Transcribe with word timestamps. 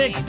306 0.00 0.22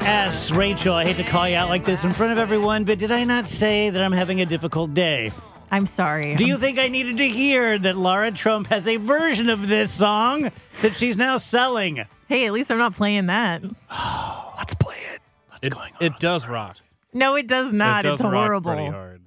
DGS. 0.00 0.56
Rachel, 0.56 0.94
I 0.94 1.04
hate 1.04 1.16
to 1.24 1.30
call 1.30 1.48
you 1.48 1.54
out 1.54 1.68
like 1.68 1.84
this 1.84 2.02
in 2.02 2.12
front 2.12 2.32
of 2.32 2.38
everyone, 2.38 2.82
but 2.82 2.98
did 2.98 3.12
I 3.12 3.22
not 3.22 3.48
say 3.48 3.88
that 3.88 4.02
I'm 4.02 4.10
having 4.10 4.40
a 4.40 4.46
difficult 4.46 4.94
day? 4.94 5.30
I'm 5.70 5.86
sorry. 5.86 6.34
Do 6.34 6.44
you 6.44 6.54
I'm 6.54 6.60
think 6.60 6.80
I 6.80 6.88
needed 6.88 7.18
to 7.18 7.28
hear 7.28 7.78
that 7.78 7.96
Lara 7.96 8.32
Trump 8.32 8.66
has 8.66 8.88
a 8.88 8.96
version 8.96 9.48
of 9.48 9.68
this 9.68 9.92
song 9.92 10.50
that 10.82 10.96
she's 10.96 11.16
now 11.16 11.38
selling? 11.38 12.04
Hey, 12.26 12.46
at 12.46 12.52
least 12.52 12.72
I'm 12.72 12.78
not 12.78 12.94
playing 12.94 13.26
that. 13.26 13.62
Let's 14.58 14.74
play 14.74 14.96
it. 15.14 15.20
What's 15.50 15.64
It, 15.68 15.72
going 15.72 15.92
on? 16.00 16.04
it 16.06 16.18
does 16.18 16.48
rock. 16.48 16.78
No, 17.12 17.36
it 17.36 17.46
does 17.46 17.72
not. 17.72 18.04
it 18.04 18.08
does 18.08 18.18
it's 18.20 18.24
rock 18.24 18.32
horrible. 18.34 18.72
pretty 18.74 18.90
hard. 18.90 19.22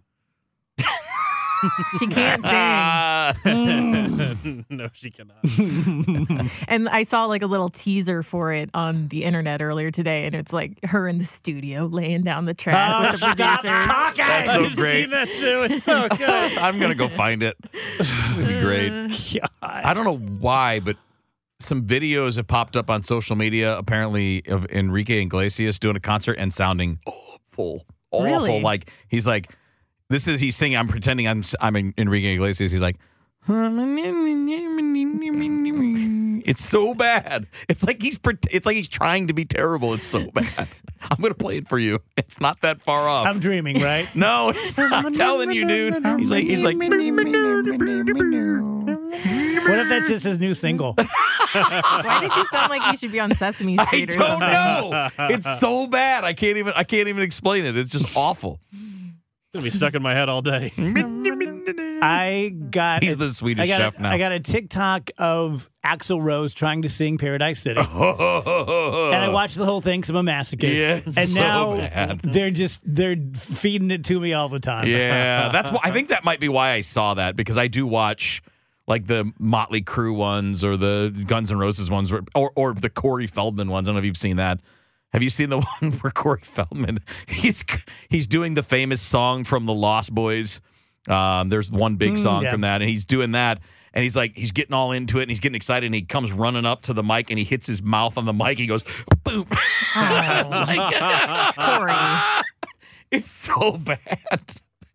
She 2.00 2.08
can't 2.08 2.44
sing. 3.44 4.66
no, 4.70 4.90
she 4.94 5.12
cannot. 5.12 5.38
And 6.68 6.88
I 6.90 7.04
saw 7.04 7.26
like 7.26 7.42
a 7.42 7.48
little 7.48 7.70
teaser 7.70 8.24
for 8.24 8.54
it 8.54 8.70
on 8.74 9.08
the 9.10 9.24
internet 9.24 9.62
earlier 9.62 9.92
today, 9.92 10.26
and 10.26 10.36
it's 10.36 10.54
like 10.54 10.84
her 10.86 11.08
in 11.08 11.18
the 11.18 11.24
studio 11.26 11.86
laying 11.86 12.24
down 12.24 12.46
the 12.46 12.54
track 12.54 12.76
Oh, 12.96 13.02
with 13.12 13.20
the 13.20 13.34
stop 13.34 13.62
producers. 13.62 13.86
talking. 13.86 14.26
That's 14.26 14.54
so 14.54 14.66
I've 14.66 14.76
great. 14.76 15.02
seen 15.04 15.10
that 15.12 15.28
too. 15.28 15.74
It's 15.74 15.84
so 15.84 16.08
good. 16.10 16.58
I'm 16.58 16.80
gonna 16.80 16.96
go 16.96 17.10
find 17.10 17.44
it. 17.44 17.58
It'd 18.34 18.48
be 18.48 18.60
great. 18.60 18.90
God. 18.90 19.50
I 19.62 19.94
don't 19.94 20.06
know 20.06 20.18
why, 20.18 20.80
but 20.80 20.98
some 21.60 21.86
videos 21.86 22.38
have 22.38 22.48
popped 22.48 22.78
up 22.78 22.90
on 22.90 23.04
social 23.04 23.36
media. 23.36 23.78
Apparently, 23.78 24.44
of 24.48 24.66
Enrique 24.72 25.22
Iglesias 25.22 25.80
doing 25.80 25.96
a 25.96 26.00
concert 26.00 26.38
and 26.40 26.54
sounding 26.54 27.00
awful, 27.06 27.86
awful. 28.12 28.26
Really? 28.26 28.62
Like 28.62 28.92
he's 29.08 29.28
like, 29.28 29.52
this 30.10 30.28
is 30.28 30.40
he's 30.40 30.56
singing. 30.56 30.78
I'm 30.78 30.88
pretending 30.88 31.28
I'm 31.28 31.44
I'm 31.60 31.76
in 31.76 31.94
Enrique 31.98 32.34
Iglesias. 32.34 32.72
He's 32.72 32.82
like. 32.82 32.98
It's 36.46 36.64
so 36.64 36.94
bad. 36.94 37.48
It's 37.68 37.84
like 37.86 38.02
he's 38.02 38.20
it's 38.52 38.66
like 38.66 38.76
he's 38.76 38.88
trying 38.88 39.28
to 39.28 39.34
be 39.34 39.46
terrible. 39.46 39.94
It's 39.94 40.06
so 40.06 40.30
bad. 40.32 40.68
I'm 41.10 41.22
gonna 41.22 41.34
play 41.34 41.58
it 41.58 41.68
for 41.68 41.80
you. 41.80 42.00
It's 42.18 42.42
not 42.42 42.62
that 42.62 42.82
far 42.82 43.08
off. 43.08 43.28
I'm 43.28 43.40
dreaming, 43.40 43.80
right? 43.82 44.08
no, 44.16 44.50
it's 44.50 44.78
not. 44.78 45.06
I'm 45.06 45.14
telling 45.14 45.52
you, 45.52 45.68
dude. 45.68 46.06
He's 46.18 46.30
like 46.32 46.44
he's 46.44 46.64
like 46.64 46.78
What 46.78 46.90
if 49.80 49.90
that's 49.90 50.08
just 50.08 50.26
his 50.26 50.40
new 50.40 50.54
single? 50.54 50.94
Why 51.54 52.20
does 52.22 52.34
he 52.34 52.46
sound 52.48 52.70
like 52.70 52.82
he 52.92 52.98
should 52.98 53.12
be 53.12 53.20
on 53.20 53.34
Sesame 53.36 53.78
Street 53.78 54.16
or 54.16 54.20
don't 54.20 54.40
know. 54.40 55.10
It's 55.20 55.60
so 55.60 55.88
bad. 55.88 56.24
I 56.24 56.34
can't 56.34 56.58
even. 56.58 56.74
I 56.76 56.84
can't 56.84 57.08
even 57.08 57.24
explain 57.24 57.66
it. 57.66 57.78
It's 57.78 57.92
just 57.92 58.16
awful. 58.16 58.60
It's 59.52 59.60
gonna 59.60 59.72
be 59.72 59.76
stuck 59.76 59.96
in 59.96 60.04
my 60.04 60.14
head 60.14 60.30
all 60.30 60.44
day. 60.44 60.72
I 62.04 62.54
got 62.70 63.02
He's 63.02 63.14
a- 63.14 63.18
the 63.18 63.34
Swedish 63.34 63.64
I 63.64 63.68
got 63.68 63.78
chef 63.80 63.98
a, 63.98 64.02
now. 64.04 64.12
I 64.12 64.20
got 64.20 64.32
a 64.32 64.40
TikTok 64.40 65.10
of 65.18 65.72
Axl 65.84 66.22
Rose 66.22 66.54
trying 66.54 66.84
to 66.84 66.90
sing 66.90 67.18
Paradise 67.18 67.60
City. 67.60 67.80
and 67.84 67.90
I 67.90 69.30
watched 69.34 69.56
the 69.58 69.66
whole 69.66 69.82
thing 69.82 70.02
because 70.02 70.12
I'm 70.12 70.18
a 70.28 70.32
masochist. 70.32 70.78
Yeah, 70.78 71.02
it's 71.04 71.18
and 71.18 71.30
so 71.30 71.34
now 71.34 71.78
bad. 71.78 72.20
they're 72.20 72.52
just 72.52 72.82
they're 72.86 73.16
feeding 73.34 73.90
it 73.90 74.06
to 74.06 74.20
me 74.20 74.34
all 74.34 74.50
the 74.50 74.60
time. 74.60 74.88
yeah, 74.88 75.50
that's. 75.52 75.72
Why, 75.72 75.80
I 75.84 75.90
think 75.92 76.10
that 76.10 76.24
might 76.24 76.40
be 76.40 76.48
why 76.48 76.74
I 76.74 76.82
saw 76.82 77.16
that 77.16 77.36
because 77.36 77.58
I 77.58 77.66
do 77.68 77.88
watch 77.88 78.44
like 78.86 79.08
the 79.08 79.32
Motley 79.40 79.82
Crue 79.82 80.16
ones 80.16 80.64
or 80.64 80.78
the 80.78 81.12
Guns 81.26 81.52
N' 81.52 81.58
Roses 81.58 81.90
ones, 81.90 82.12
or 82.12 82.24
or, 82.36 82.52
or 82.56 82.76
the 82.76 82.90
Corey 82.92 83.26
Feldman 83.26 83.70
ones. 83.70 83.88
I 83.88 83.90
don't 83.90 83.96
know 83.96 84.00
if 84.00 84.06
you've 84.06 84.16
seen 84.16 84.36
that. 84.36 84.60
Have 85.12 85.24
you 85.24 85.30
seen 85.30 85.50
the 85.50 85.60
one 85.82 85.92
where 85.94 86.12
Corey 86.12 86.42
Feldman 86.44 87.00
he's 87.28 87.64
he's 88.10 88.28
doing 88.28 88.54
the 88.54 88.64
famous 88.64 89.02
song 89.02 89.44
from 89.44 89.66
the 89.66 89.74
Lost 89.74 90.14
Boys? 90.14 90.62
Um, 91.08 91.50
there's 91.50 91.72
one 91.72 91.96
big 91.96 92.14
mm, 92.14 92.18
song 92.18 92.44
yeah. 92.44 92.52
from 92.52 92.62
that, 92.62 92.82
and 92.82 92.90
he's 92.90 93.06
doing 93.06 93.32
that. 93.32 93.60
And 93.92 94.04
he's 94.04 94.16
like, 94.16 94.38
he's 94.38 94.52
getting 94.52 94.74
all 94.74 94.92
into 94.92 95.18
it, 95.18 95.24
and 95.24 95.32
he's 95.32 95.40
getting 95.40 95.56
excited, 95.56 95.88
and 95.88 95.96
he 95.96 96.04
comes 96.04 96.32
running 96.32 96.66
up 96.66 96.84
to 96.84 96.94
the 96.94 97.02
mic, 97.02 97.32
and 97.32 97.40
he 97.40 97.46
hits 97.46 97.66
his 97.66 97.82
mouth 97.82 98.18
on 98.18 98.26
the 98.26 98.34
mic. 98.34 98.60
He 98.60 98.68
goes, 98.68 98.84
boom. 99.24 99.48
Oh. 99.96 101.52
Corey. 101.58 101.94
It's 103.10 103.32
so 103.32 103.78
bad. 103.78 104.42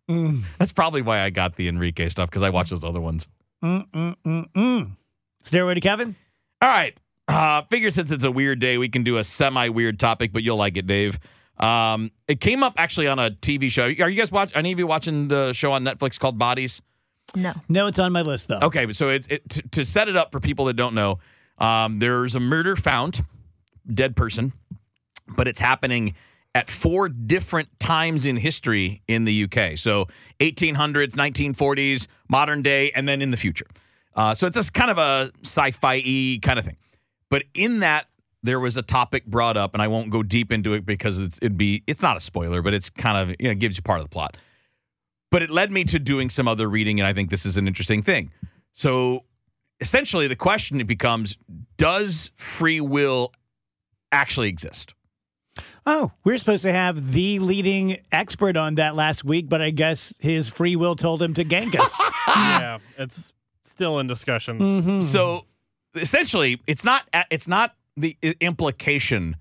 Mm. 0.09 0.45
That's 0.59 0.71
probably 0.71 1.03
why 1.03 1.23
I 1.23 1.31
got 1.31 1.57
the 1.57 1.67
Enrique 1.67 2.09
stuff 2.09 2.31
because 2.31 2.43
I 2.43 2.51
watched 2.51 2.71
those 2.71 2.85
other 2.85 3.01
ones. 3.01 3.27
Mm-mm-mm-mm. 3.65 4.97
Stairway 5.43 5.75
to 5.75 5.81
Kevin? 5.81 6.15
All 6.63 6.69
right. 6.69 6.97
Uh, 7.35 7.63
figure 7.69 7.91
since 7.91 8.13
it's 8.13 8.25
a 8.25 8.31
weird 8.31 8.61
day, 8.61 8.79
we 8.79 8.89
can 8.89 9.03
do 9.03 9.17
a 9.17 9.25
semi 9.25 9.69
weird 9.69 9.99
topic, 9.99 10.33
but 10.33 10.43
you'll 10.43 10.57
like 10.57 10.77
it, 10.77 10.87
Dave. 10.87 11.19
Um, 11.59 12.13
it 12.29 12.41
came 12.41 12.63
up 12.63 12.75
actually 12.77 13.09
on 13.09 13.19
a 13.19 13.31
TV 13.31 13.71
show. 13.71 13.85
Are 13.85 13.89
you 14.09 14.17
guys 14.17 14.31
watch? 14.31 14.53
Any 14.55 14.71
of 14.73 14.79
you 14.79 14.87
watching 14.87 15.29
the 15.29 15.53
show 15.53 15.73
on 15.73 15.83
Netflix 15.85 16.19
called 16.19 16.39
Bodies? 16.39 16.81
No. 17.35 17.53
No, 17.69 17.89
it's 17.89 17.99
on 17.99 18.13
my 18.13 18.23
list 18.23 18.49
though. 18.49 18.61
Okay, 18.63 18.93
so 18.93 19.09
it's 19.09 19.27
it, 19.29 19.49
to, 19.51 19.63
to 19.71 19.85
set 19.85 20.09
it 20.09 20.17
up 20.17 20.31
for 20.31 20.39
people 20.39 20.67
that 20.67 20.75
don't 20.75 20.95
know. 20.95 21.19
Um, 21.59 21.99
there's 21.99 22.37
a 22.37 22.41
murder 22.41 22.77
found, 22.77 23.25
dead 23.93 24.15
person, 24.15 24.53
but 25.37 25.49
it's 25.49 25.61
happening 25.61 26.15
at 26.55 26.71
four 26.71 27.09
different 27.09 27.69
times 27.81 28.27
in 28.27 28.37
history 28.37 29.03
in 29.09 29.25
the 29.25 29.45
UK. 29.45 29.77
So 29.77 30.07
1800s, 30.39 31.15
1940s, 31.15 32.07
modern 32.29 32.63
day, 32.63 32.93
and 32.93 33.09
then 33.09 33.21
in 33.21 33.33
the 33.33 33.37
future. 33.37 33.67
Uh, 34.15 34.35
so 34.35 34.47
it's 34.47 34.55
just 34.55 34.73
kind 34.73 34.91
of 34.91 34.99
a 34.99 35.33
sci-fi 35.43 36.39
kind 36.41 36.59
of 36.59 36.65
thing. 36.65 36.77
But 37.35 37.43
in 37.53 37.81
that, 37.81 38.07
there 38.45 38.61
was 38.61 38.77
a 38.77 38.83
topic 38.83 39.27
brought 39.27 39.57
up, 39.57 39.75
and 39.75 39.83
I 39.83 39.89
won't 39.89 40.09
go 40.09 40.23
deep 40.23 40.53
into 40.53 40.73
it 40.73 40.87
because 40.87 41.19
it's, 41.19 41.37
it'd 41.39 41.59
be 41.59 41.83
it's 41.89 42.01
not 42.01 42.17
a 42.17 42.21
spoiler, 42.21 42.63
but 42.63 42.75
it's 42.75 42.91
kind 42.91 43.19
of 43.19 43.35
you 43.41 43.49
know 43.49 43.57
gives 43.57 43.77
you 43.77 43.83
part 43.83 43.99
of 43.99 44.05
the 44.05 44.09
plot. 44.09 44.37
But 45.33 45.43
it 45.43 45.51
led 45.51 45.73
me 45.73 45.83
to 45.83 45.99
doing 45.99 46.31
some 46.31 46.47
other 46.47 46.69
reading, 46.69 47.01
and 47.01 47.09
I 47.09 47.13
think 47.13 47.31
this 47.31 47.45
is 47.45 47.57
an 47.57 47.67
interesting 47.67 48.05
thing. 48.05 48.31
So 48.75 49.25
essentially, 49.81 50.29
the 50.29 50.37
question 50.37 50.81
it 50.81 50.87
becomes: 50.87 51.37
Does 51.77 52.31
free 52.37 52.81
will 52.81 53.33
actually 54.13 54.49
exist? 54.49 54.95
Oh, 55.87 56.13
we're 56.23 56.39
supposed 56.39 56.63
to 56.63 56.73
have 56.73 57.11
the 57.15 57.41
leading 57.41 57.97
expert 58.13 58.57
on 58.57 58.77
that 58.77 58.95
last 58.95 59.25
week, 59.25 59.49
but 59.49 59.61
I 59.61 59.71
guess 59.71 60.15
his 60.21 60.49
free 60.49 60.77
will 60.77 60.95
told 60.95 61.21
him 61.21 61.35
to 61.35 61.45
gank 61.45 61.75
us. 61.75 62.01
yeah, 62.29 62.79
it's 62.97 63.33
still 63.65 63.99
in 63.99 64.07
discussions. 64.07 64.63
Mhm. 64.63 65.03
So 65.03 65.47
essentially, 65.95 66.61
it's 66.67 66.85
not 66.85 67.09
it's 67.31 67.49
not 67.49 67.75
the 67.97 68.17
implication 68.41 69.37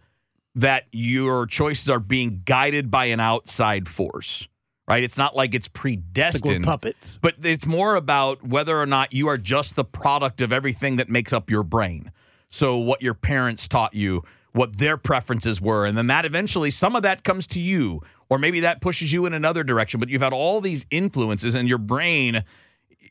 that 0.56 0.84
your 0.91 1.47
choices 1.47 1.90
are 1.90 2.00
being 2.00 2.41
guided 2.46 2.91
by 2.91 3.06
an 3.06 3.19
outside 3.19 3.88
force, 3.88 4.47
right? 4.88 5.03
It's 5.03 5.18
not 5.18 5.36
like 5.36 5.56
it's 5.56 5.68
predestined 5.68 6.66
Like 6.66 6.82
puppets. 6.82 7.17
but 7.22 7.35
it's 7.44 7.66
more 7.66 7.96
about 7.96 8.47
whether 8.47 8.79
or 8.79 8.85
not 8.85 9.14
you 9.14 9.28
are 9.28 9.38
just 9.38 9.76
the 9.76 9.84
product 9.84 10.41
of 10.41 10.53
everything 10.53 10.97
that 10.97 11.09
makes 11.09 11.34
up 11.34 11.50
your 11.50 11.64
brain. 11.64 12.11
So 12.52 12.78
what 12.78 13.02
your 13.02 13.16
parents 13.16 13.67
taught 13.67 13.96
you, 13.96 14.23
what 14.52 14.78
their 14.78 14.96
preferences 14.97 15.59
were, 15.59 15.88
and 15.88 15.97
then 15.97 16.06
that 16.08 16.23
eventually 16.23 16.70
some 16.70 16.96
of 16.96 17.02
that 17.02 17.23
comes 17.23 17.47
to 17.47 17.59
you, 17.59 18.02
or 18.29 18.38
maybe 18.38 18.59
that 18.59 18.79
pushes 18.79 19.11
you 19.11 19.26
in 19.26 19.34
another 19.34 19.64
direction. 19.64 19.99
But 19.99 20.09
you've 20.09 20.22
had 20.22 20.34
all 20.34 20.61
these 20.61 20.85
influences, 20.91 21.56
and 21.56 21.67
your 21.67 21.79
brain, 21.79 22.44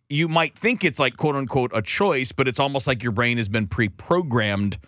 you 0.08 0.28
might 0.28 0.58
think 0.58 0.84
it's 0.84 0.98
like 0.98 1.16
quote 1.16 1.36
unquote 1.36 1.70
a 1.74 1.82
choice, 1.82 2.32
but 2.32 2.48
it's 2.48 2.60
almost 2.60 2.86
like 2.86 3.02
your 3.02 3.12
brain 3.12 3.38
has 3.38 3.48
been 3.48 3.66
pre-programmed 3.66 4.78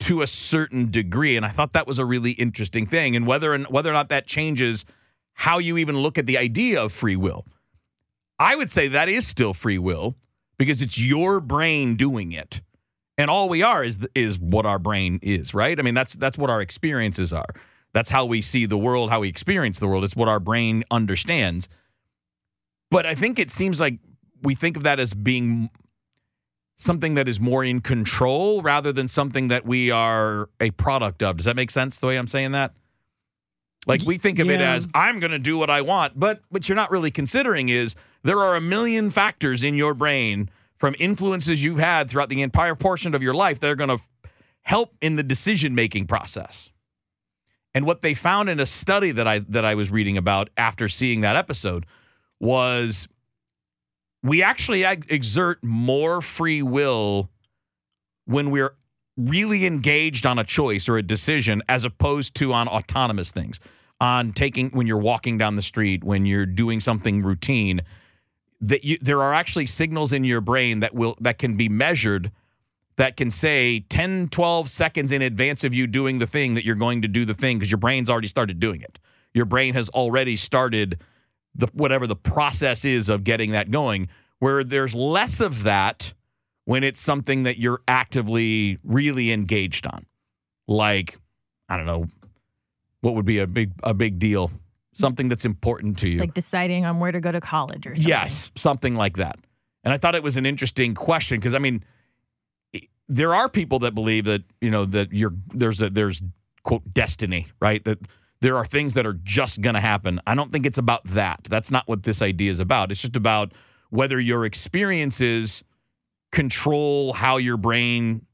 to 0.00 0.22
a 0.22 0.26
certain 0.26 0.90
degree. 0.90 1.36
And 1.36 1.46
I 1.46 1.50
thought 1.50 1.72
that 1.72 1.86
was 1.86 1.98
a 1.98 2.04
really 2.04 2.32
interesting 2.32 2.86
thing. 2.86 3.16
And 3.16 3.26
whether 3.26 3.54
and 3.54 3.66
whether 3.68 3.90
or 3.90 3.94
not 3.94 4.08
that 4.08 4.26
changes 4.26 4.84
how 5.34 5.58
you 5.58 5.78
even 5.78 5.98
look 5.98 6.18
at 6.18 6.26
the 6.26 6.38
idea 6.38 6.82
of 6.82 6.92
free 6.92 7.16
will. 7.16 7.44
I 8.38 8.56
would 8.56 8.70
say 8.70 8.88
that 8.88 9.08
is 9.08 9.26
still 9.26 9.54
free 9.54 9.78
will 9.78 10.14
because 10.58 10.82
it's 10.82 10.98
your 10.98 11.40
brain 11.40 11.96
doing 11.96 12.32
it. 12.32 12.60
And 13.16 13.30
all 13.30 13.48
we 13.48 13.62
are 13.62 13.84
is 13.84 13.98
is 14.14 14.38
what 14.38 14.66
our 14.66 14.78
brain 14.78 15.20
is, 15.22 15.54
right? 15.54 15.78
I 15.78 15.82
mean, 15.82 15.94
that's 15.94 16.14
that's 16.14 16.36
what 16.36 16.50
our 16.50 16.60
experiences 16.60 17.32
are. 17.32 17.48
That's 17.92 18.10
how 18.10 18.24
we 18.24 18.42
see 18.42 18.66
the 18.66 18.78
world, 18.78 19.10
how 19.10 19.20
we 19.20 19.28
experience 19.28 19.78
the 19.78 19.86
world. 19.86 20.02
It's 20.02 20.16
what 20.16 20.28
our 20.28 20.40
brain 20.40 20.82
understands. 20.90 21.68
But 22.90 23.06
I 23.06 23.14
think 23.14 23.38
it 23.38 23.52
seems 23.52 23.80
like 23.80 23.98
we 24.44 24.54
think 24.54 24.76
of 24.76 24.82
that 24.84 25.00
as 25.00 25.14
being 25.14 25.70
something 26.78 27.14
that 27.14 27.28
is 27.28 27.40
more 27.40 27.64
in 27.64 27.80
control 27.80 28.62
rather 28.62 28.92
than 28.92 29.08
something 29.08 29.48
that 29.48 29.64
we 29.64 29.90
are 29.90 30.48
a 30.60 30.70
product 30.72 31.22
of. 31.22 31.36
Does 31.38 31.46
that 31.46 31.56
make 31.56 31.70
sense 31.70 31.98
the 31.98 32.06
way 32.06 32.16
I'm 32.16 32.26
saying 32.26 32.52
that? 32.52 32.74
Like 33.86 34.02
we 34.02 34.18
think 34.18 34.38
of 34.38 34.48
it 34.48 34.60
as 34.60 34.88
I'm 34.94 35.20
going 35.20 35.32
to 35.32 35.38
do 35.38 35.58
what 35.58 35.68
I 35.68 35.82
want, 35.82 36.18
but 36.18 36.40
what 36.48 36.68
you're 36.68 36.76
not 36.76 36.90
really 36.90 37.10
considering 37.10 37.68
is 37.68 37.94
there 38.22 38.40
are 38.40 38.56
a 38.56 38.60
million 38.60 39.10
factors 39.10 39.62
in 39.62 39.74
your 39.74 39.92
brain 39.92 40.48
from 40.78 40.94
influences 40.98 41.62
you've 41.62 41.78
had 41.78 42.08
throughout 42.08 42.30
the 42.30 42.40
entire 42.40 42.74
portion 42.74 43.14
of 43.14 43.22
your 43.22 43.34
life 43.34 43.60
that 43.60 43.70
are 43.70 43.76
going 43.76 43.96
to 43.96 43.98
help 44.62 44.96
in 45.02 45.16
the 45.16 45.22
decision 45.22 45.74
making 45.74 46.06
process. 46.06 46.70
And 47.74 47.84
what 47.84 48.00
they 48.00 48.14
found 48.14 48.48
in 48.48 48.58
a 48.58 48.66
study 48.66 49.10
that 49.12 49.26
I 49.26 49.40
that 49.40 49.64
I 49.64 49.74
was 49.74 49.90
reading 49.90 50.16
about 50.16 50.48
after 50.56 50.88
seeing 50.88 51.20
that 51.22 51.36
episode 51.36 51.84
was 52.40 53.08
we 54.24 54.42
actually 54.42 54.82
exert 54.84 55.62
more 55.62 56.22
free 56.22 56.62
will 56.62 57.30
when 58.24 58.50
we're 58.50 58.74
really 59.16 59.66
engaged 59.66 60.24
on 60.26 60.38
a 60.38 60.44
choice 60.44 60.88
or 60.88 60.96
a 60.96 61.02
decision 61.02 61.62
as 61.68 61.84
opposed 61.84 62.34
to 62.36 62.52
on 62.52 62.66
autonomous 62.66 63.30
things. 63.30 63.60
On 64.00 64.32
taking 64.32 64.70
when 64.70 64.86
you're 64.86 64.98
walking 64.98 65.38
down 65.38 65.54
the 65.54 65.62
street 65.62 66.02
when 66.02 66.26
you're 66.26 66.46
doing 66.46 66.80
something 66.80 67.22
routine 67.22 67.82
that 68.60 68.82
you 68.82 68.98
there 69.00 69.22
are 69.22 69.32
actually 69.32 69.66
signals 69.66 70.12
in 70.12 70.24
your 70.24 70.40
brain 70.40 70.80
that 70.80 70.94
will 70.94 71.16
that 71.20 71.38
can 71.38 71.56
be 71.56 71.68
measured 71.68 72.32
that 72.96 73.16
can 73.16 73.30
say 73.30 73.80
10 73.80 74.28
12 74.28 74.68
seconds 74.68 75.12
in 75.12 75.22
advance 75.22 75.64
of 75.64 75.72
you 75.72 75.86
doing 75.86 76.18
the 76.18 76.26
thing 76.26 76.54
that 76.54 76.64
you're 76.64 76.74
going 76.74 77.02
to 77.02 77.08
do 77.08 77.24
the 77.24 77.34
thing 77.34 77.58
because 77.58 77.70
your 77.70 77.78
brain's 77.78 78.10
already 78.10 78.26
started 78.28 78.58
doing 78.58 78.80
it. 78.80 78.98
Your 79.32 79.44
brain 79.44 79.74
has 79.74 79.88
already 79.90 80.36
started 80.36 80.98
the 81.54 81.66
whatever 81.72 82.06
the 82.06 82.16
process 82.16 82.84
is 82.84 83.08
of 83.08 83.24
getting 83.24 83.52
that 83.52 83.70
going 83.70 84.08
where 84.38 84.64
there's 84.64 84.94
less 84.94 85.40
of 85.40 85.62
that 85.62 86.12
when 86.64 86.82
it's 86.82 87.00
something 87.00 87.44
that 87.44 87.58
you're 87.58 87.80
actively 87.86 88.78
really 88.82 89.30
engaged 89.32 89.86
on 89.86 90.06
like 90.66 91.18
i 91.68 91.76
don't 91.76 91.86
know 91.86 92.06
what 93.00 93.14
would 93.14 93.26
be 93.26 93.38
a 93.38 93.46
big 93.46 93.72
a 93.82 93.94
big 93.94 94.18
deal 94.18 94.50
something 94.96 95.28
that's 95.28 95.44
important 95.44 95.98
to 95.98 96.08
you 96.08 96.20
Like 96.20 96.34
deciding 96.34 96.84
on 96.84 97.00
where 97.00 97.12
to 97.12 97.20
go 97.20 97.32
to 97.32 97.40
college 97.40 97.86
or 97.86 97.94
something. 97.94 98.08
Yes, 98.08 98.50
something 98.54 98.94
like 98.94 99.16
that. 99.16 99.36
And 99.82 99.92
I 99.92 99.98
thought 99.98 100.14
it 100.14 100.22
was 100.22 100.36
an 100.36 100.46
interesting 100.46 100.94
question 100.94 101.38
because 101.38 101.54
I 101.54 101.58
mean, 101.58 101.84
there 103.08 103.34
are 103.34 103.48
people 103.48 103.80
that 103.80 103.94
believe 103.94 104.24
that 104.24 104.42
you 104.60 104.70
know 104.70 104.84
that 104.86 105.12
you're 105.12 105.34
there's 105.52 105.82
a 105.82 105.90
there's 105.90 106.22
quote 106.62 106.82
destiny, 106.92 107.48
right? 107.60 107.84
That 107.84 107.98
there 108.40 108.56
are 108.56 108.66
things 108.66 108.94
that 108.94 109.06
are 109.06 109.18
just 109.24 109.60
going 109.60 109.74
to 109.74 109.80
happen. 109.80 110.20
I 110.26 110.34
don't 110.34 110.52
think 110.52 110.66
it's 110.66 110.78
about 110.78 111.04
that. 111.04 111.44
That's 111.48 111.70
not 111.70 111.88
what 111.88 112.02
this 112.02 112.20
idea 112.20 112.50
is 112.50 112.60
about. 112.60 112.90
It's 112.90 113.00
just 113.00 113.16
about 113.16 113.52
whether 113.90 114.20
your 114.20 114.44
experiences 114.44 115.64
control 116.32 117.12
how 117.12 117.36
your 117.36 117.56
brain 117.56 118.26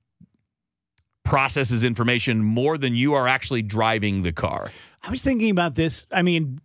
processes 1.22 1.84
information 1.84 2.42
more 2.42 2.78
than 2.78 2.94
you 2.94 3.12
are 3.12 3.28
actually 3.28 3.62
driving 3.62 4.22
the 4.22 4.32
car. 4.32 4.72
I 5.02 5.10
was 5.10 5.22
thinking 5.22 5.50
about 5.50 5.74
this. 5.74 6.06
I 6.10 6.22
mean, 6.22 6.60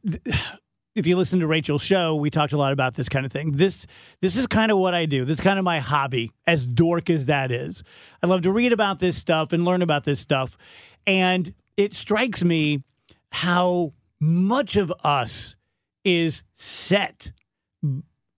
if 0.96 1.06
you 1.06 1.18
listen 1.18 1.42
to 1.42 1.48
Rachel's 1.48 1.82
show, 1.82 2.16
we 2.16 2.30
talked 2.30 2.54
a 2.54 2.58
lot 2.58 2.72
about 2.72 2.96
this 2.96 3.10
kind 3.10 3.26
of 3.26 3.34
thing. 3.34 3.52
This 3.52 3.86
this 4.22 4.38
is 4.38 4.48
kind 4.48 4.72
of 4.72 4.78
what 4.78 4.96
I 4.96 5.06
do. 5.06 5.26
This 5.26 5.40
is 5.40 5.44
kind 5.44 5.60
of 5.60 5.66
my 5.66 5.80
hobby, 5.80 6.32
as 6.48 6.66
dork 6.66 7.10
as 7.10 7.26
that 7.26 7.52
is. 7.52 7.84
I 8.24 8.28
love 8.28 8.42
to 8.44 8.52
read 8.52 8.72
about 8.72 9.00
this 9.00 9.18
stuff 9.18 9.52
and 9.52 9.66
learn 9.66 9.82
about 9.82 10.06
this 10.06 10.22
stuff. 10.22 10.58
And 11.06 11.54
it 11.76 11.94
strikes 11.94 12.44
me 12.44 12.82
how 13.36 13.92
much 14.22 14.78
of 14.78 14.94
us 15.04 15.58
is 16.06 16.44
set 16.54 17.34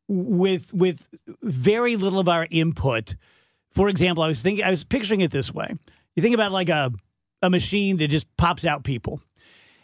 with 0.08 0.74
with 0.74 1.08
very 1.44 1.96
little 1.96 2.18
of 2.18 2.28
our 2.28 2.48
input. 2.50 3.16
For 3.70 3.90
example, 3.90 4.24
I 4.24 4.28
was 4.28 4.42
thinking 4.42 4.66
I 4.66 4.72
was 4.72 4.84
picturing 4.84 5.22
it 5.22 5.30
this 5.30 5.54
way. 5.54 5.72
You 6.16 6.24
think 6.24 6.34
about 6.34 6.52
like 6.52 6.70
a 6.70 6.92
a 7.44 7.50
machine 7.52 7.98
that 7.98 8.08
just 8.08 8.26
pops 8.38 8.66
out 8.66 8.84
people. 8.84 9.22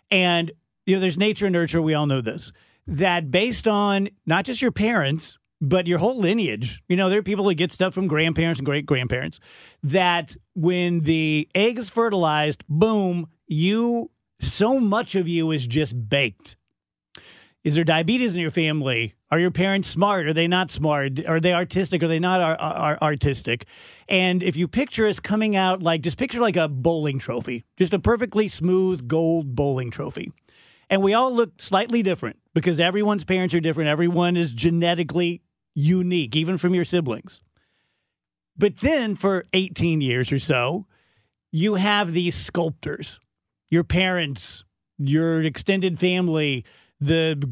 And 0.10 0.52
you 0.88 0.96
know, 0.96 1.00
there's 1.00 1.18
nature 1.18 1.46
and 1.46 1.54
nurture. 1.54 1.80
We 1.80 1.94
all 1.94 2.08
know 2.08 2.22
this. 2.22 2.52
That 2.88 3.30
based 3.30 3.68
on 3.68 4.10
not 4.26 4.46
just 4.46 4.64
your 4.64 4.72
parents, 4.72 5.38
but 5.62 5.86
your 5.86 6.00
whole 6.00 6.18
lineage. 6.18 6.82
You 6.90 6.96
know, 6.96 7.12
there 7.12 7.20
are 7.20 7.24
people 7.24 7.46
that 7.46 7.56
get 7.56 7.72
stuff 7.72 7.94
from 7.94 8.08
grandparents 8.08 8.60
and 8.60 8.66
great 8.66 8.88
grandparents. 8.88 9.40
That 9.84 10.36
when 10.56 11.02
the 11.02 11.48
egg 11.54 11.78
is 11.78 11.92
fertilized, 11.92 12.64
boom, 12.68 13.28
you 13.48 14.10
so 14.44 14.80
much 14.80 15.16
of 15.16 15.28
you 15.28 15.52
is 15.52 15.68
just 15.68 16.10
baked. 16.10 16.56
Is 17.64 17.76
there 17.76 17.86
diabetes 17.86 18.36
in 18.36 18.42
your 18.42 18.52
family? 18.52 19.16
Are 19.32 19.40
your 19.40 19.52
parents 19.52 19.88
smart? 19.88 20.28
Are 20.28 20.34
they 20.34 20.48
not 20.48 20.70
smart? 20.70 21.26
Are 21.26 21.40
they 21.40 21.54
artistic? 21.54 22.04
Are 22.04 22.08
they 22.08 22.20
not 22.20 22.42
ar- 22.42 22.58
ar- 22.58 22.98
artistic? 23.02 23.66
And 24.10 24.44
if 24.44 24.58
you 24.58 24.68
picture 24.68 25.08
us 25.08 25.20
coming 25.20 25.56
out 25.56 25.82
like, 25.82 26.02
just 26.02 26.18
picture 26.18 26.42
like 26.42 26.58
a 26.58 26.68
bowling 26.68 27.20
trophy, 27.20 27.64
just 27.78 27.94
a 27.94 28.00
perfectly 28.00 28.50
smooth 28.50 29.08
gold 29.08 29.56
bowling 29.56 29.92
trophy. 29.92 30.34
And 30.90 31.02
we 31.02 31.14
all 31.14 31.34
look 31.34 31.62
slightly 31.62 32.04
different 32.04 32.38
because 32.54 32.80
everyone's 32.80 33.24
parents 33.24 33.56
are 33.56 33.62
different. 33.62 33.90
Everyone 33.90 34.36
is 34.36 34.52
genetically 34.52 35.42
unique, 35.74 36.36
even 36.36 36.58
from 36.58 36.76
your 36.76 36.84
siblings. 36.84 37.42
But 38.58 38.82
then 38.82 39.16
for 39.16 39.46
18 39.54 40.02
years 40.02 40.32
or 40.32 40.40
so, 40.40 40.86
you 41.52 41.76
have 41.76 42.12
these 42.12 42.36
sculptors, 42.36 43.20
your 43.74 43.84
parents, 43.84 44.64
your 45.00 45.42
extended 45.42 46.00
family, 46.00 46.64
the 47.02 47.44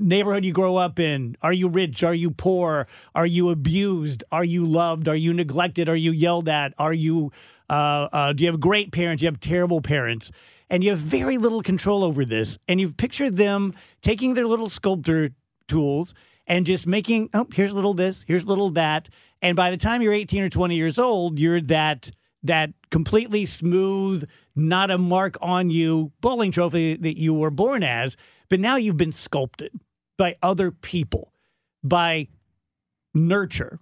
neighborhood 0.00 0.44
you 0.44 0.52
grow 0.52 0.76
up 0.76 0.98
in. 0.98 1.36
Are 1.42 1.52
you 1.52 1.68
rich? 1.68 2.02
Are 2.02 2.12
you 2.12 2.32
poor? 2.32 2.88
Are 3.14 3.24
you 3.24 3.50
abused? 3.50 4.24
Are 4.32 4.44
you 4.44 4.66
loved? 4.66 5.06
Are 5.06 5.16
you 5.16 5.32
neglected? 5.32 5.88
Are 5.88 5.96
you 5.96 6.10
yelled 6.10 6.48
at? 6.48 6.74
Are 6.76 6.92
you, 6.92 7.30
uh, 7.70 8.08
uh, 8.12 8.32
do 8.32 8.42
you 8.42 8.50
have 8.50 8.60
great 8.60 8.90
parents? 8.90 9.22
You 9.22 9.28
have 9.28 9.38
terrible 9.38 9.80
parents? 9.80 10.32
And 10.68 10.82
you 10.82 10.90
have 10.90 10.98
very 10.98 11.38
little 11.38 11.62
control 11.62 12.02
over 12.02 12.24
this. 12.24 12.58
And 12.66 12.80
you 12.80 12.92
picture 12.92 13.30
them 13.30 13.74
taking 14.02 14.34
their 14.34 14.46
little 14.46 14.68
sculptor 14.68 15.30
tools 15.68 16.14
and 16.48 16.66
just 16.66 16.84
making, 16.84 17.30
oh, 17.32 17.46
here's 17.54 17.70
a 17.70 17.76
little 17.76 17.94
this, 17.94 18.24
here's 18.26 18.44
a 18.44 18.48
little 18.48 18.70
that. 18.70 19.08
And 19.40 19.54
by 19.54 19.70
the 19.70 19.76
time 19.76 20.02
you're 20.02 20.12
18 20.12 20.42
or 20.42 20.48
20 20.50 20.74
years 20.74 20.98
old, 20.98 21.38
you're 21.38 21.60
that 21.62 22.10
that 22.44 22.70
completely 22.90 23.46
smooth, 23.46 24.28
not 24.56 24.90
a 24.90 24.98
mark 24.98 25.36
on 25.40 25.70
you 25.70 26.12
bowling 26.20 26.50
trophy 26.50 26.96
that 26.96 27.18
you 27.18 27.34
were 27.34 27.50
born 27.50 27.82
as, 27.82 28.16
but 28.48 28.60
now 28.60 28.76
you've 28.76 28.96
been 28.96 29.12
sculpted 29.12 29.72
by 30.16 30.36
other 30.42 30.70
people, 30.70 31.32
by 31.82 32.28
nurture. 33.12 33.80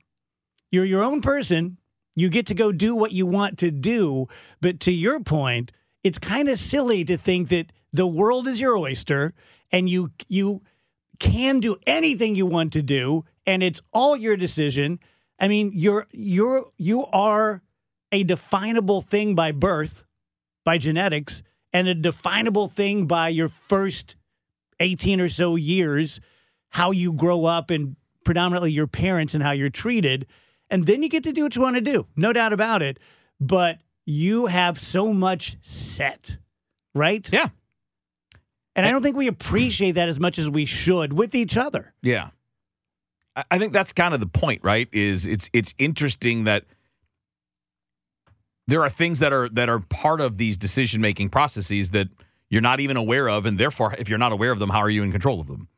You're 0.70 0.84
your 0.84 1.02
own 1.02 1.20
person. 1.20 1.78
You 2.14 2.28
get 2.28 2.46
to 2.46 2.54
go 2.54 2.72
do 2.72 2.94
what 2.94 3.12
you 3.12 3.26
want 3.26 3.58
to 3.58 3.70
do. 3.70 4.26
But 4.60 4.80
to 4.80 4.92
your 4.92 5.20
point, 5.20 5.72
it's 6.02 6.18
kind 6.18 6.48
of 6.48 6.58
silly 6.58 7.04
to 7.04 7.16
think 7.16 7.48
that 7.50 7.72
the 7.92 8.06
world 8.06 8.48
is 8.48 8.60
your 8.60 8.76
oyster 8.76 9.34
and 9.70 9.88
you 9.88 10.12
you 10.28 10.62
can 11.18 11.60
do 11.60 11.76
anything 11.86 12.34
you 12.34 12.46
want 12.46 12.72
to 12.72 12.82
do 12.82 13.24
and 13.46 13.62
it's 13.62 13.80
all 13.92 14.16
your 14.16 14.36
decision. 14.36 14.98
I 15.38 15.48
mean, 15.48 15.72
you're 15.74 16.06
you're 16.12 16.70
you 16.76 17.06
are 17.06 17.62
a 18.10 18.24
definable 18.24 19.00
thing 19.00 19.34
by 19.34 19.52
birth, 19.52 20.04
by 20.64 20.78
genetics, 20.78 21.42
and 21.72 21.88
a 21.88 21.94
definable 21.94 22.68
thing 22.68 23.06
by 23.06 23.28
your 23.28 23.48
first 23.48 24.16
18 24.80 25.20
or 25.20 25.28
so 25.28 25.56
years, 25.56 26.20
how 26.70 26.90
you 26.90 27.12
grow 27.12 27.44
up 27.44 27.70
and 27.70 27.96
predominantly 28.24 28.72
your 28.72 28.86
parents 28.86 29.34
and 29.34 29.42
how 29.42 29.50
you're 29.52 29.70
treated. 29.70 30.26
And 30.70 30.86
then 30.86 31.02
you 31.02 31.08
get 31.08 31.22
to 31.24 31.32
do 31.32 31.42
what 31.42 31.56
you 31.56 31.62
want 31.62 31.76
to 31.76 31.80
do, 31.80 32.06
no 32.16 32.32
doubt 32.32 32.52
about 32.52 32.82
it. 32.82 32.98
But 33.40 33.78
you 34.06 34.46
have 34.46 34.78
so 34.80 35.12
much 35.12 35.56
set, 35.62 36.38
right? 36.94 37.28
Yeah. 37.32 37.48
And 38.74 38.86
I 38.86 38.90
don't 38.90 39.02
think 39.02 39.16
we 39.16 39.26
appreciate 39.26 39.92
that 39.92 40.08
as 40.08 40.18
much 40.18 40.38
as 40.38 40.48
we 40.48 40.64
should 40.64 41.12
with 41.12 41.34
each 41.34 41.56
other. 41.56 41.92
Yeah. 42.02 42.30
I- 43.36 43.44
I 43.50 43.58
think 43.58 43.72
that's 43.72 43.92
kind 43.92 44.14
of 44.14 44.20
the 44.20 44.26
point, 44.26 44.60
right? 44.62 44.88
Is 44.92 45.26
it's 45.26 45.50
it's 45.52 45.74
interesting 45.78 46.44
that 46.44 46.64
there 48.66 48.82
are 48.82 48.90
things 48.90 49.18
that 49.18 49.32
are 49.32 49.48
that 49.50 49.68
are 49.68 49.80
part 49.80 50.20
of 50.20 50.38
these 50.38 50.56
decision 50.56 51.00
making 51.00 51.30
processes 51.30 51.90
that 51.90 52.08
you're 52.48 52.60
not 52.62 52.80
even 52.80 52.96
aware 52.96 53.28
of, 53.28 53.46
and 53.46 53.58
therefore, 53.58 53.94
if 53.98 54.08
you're 54.08 54.18
not 54.18 54.32
aware 54.32 54.52
of 54.52 54.58
them, 54.58 54.70
how 54.70 54.80
are 54.80 54.90
you 54.90 55.02
in 55.02 55.10
control 55.10 55.40
of 55.40 55.46
them? 55.46 55.68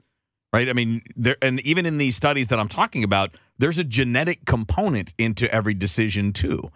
Right? 0.52 0.68
I 0.68 0.72
mean, 0.72 1.02
there 1.16 1.36
and 1.42 1.60
even 1.60 1.86
in 1.86 1.98
these 1.98 2.16
studies 2.16 2.48
that 2.48 2.60
I'm 2.60 2.68
talking 2.68 3.04
about, 3.04 3.34
there's 3.58 3.78
a 3.78 3.84
genetic 3.84 4.44
component 4.44 5.12
into 5.18 5.52
every 5.52 5.74
decision 5.74 6.32
too, 6.32 6.70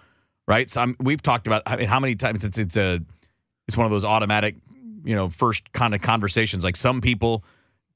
right? 0.47 0.69
So 0.69 0.81
I'm, 0.81 0.97
we've 0.99 1.23
talked 1.23 1.47
about 1.47 1.63
I 1.67 1.77
mean, 1.77 1.89
how 1.89 2.01
many 2.01 2.15
times 2.17 2.45
it's 2.45 2.59
it's 2.59 2.77
a 2.77 3.01
it's 3.67 3.77
one 3.77 3.85
of 3.85 3.91
those 3.91 4.05
automatic, 4.05 4.57
you 5.05 5.15
know, 5.15 5.29
first 5.29 5.73
kind 5.73 5.95
of 5.95 6.01
conversations. 6.01 6.65
Like 6.65 6.77
some 6.77 7.01
people 7.01 7.45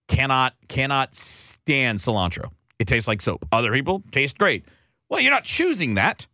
cannot 0.08 0.54
cannot 0.68 1.14
stand 1.14 1.98
cilantro. 1.98 2.50
It 2.78 2.86
tastes 2.86 3.08
like 3.08 3.22
soap. 3.22 3.46
Other 3.52 3.72
people 3.72 4.02
taste 4.10 4.38
great. 4.38 4.64
Well, 5.08 5.20
you're 5.20 5.32
not 5.32 5.44
choosing 5.44 5.94
that. 5.94 6.26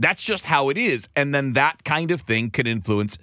That's 0.00 0.24
just 0.24 0.46
how 0.46 0.70
it 0.70 0.78
is. 0.78 1.08
And 1.14 1.34
then 1.34 1.52
that 1.52 1.84
kind 1.84 2.10
of 2.10 2.22
thing 2.22 2.50
could 2.50 2.66
influence 2.66 3.18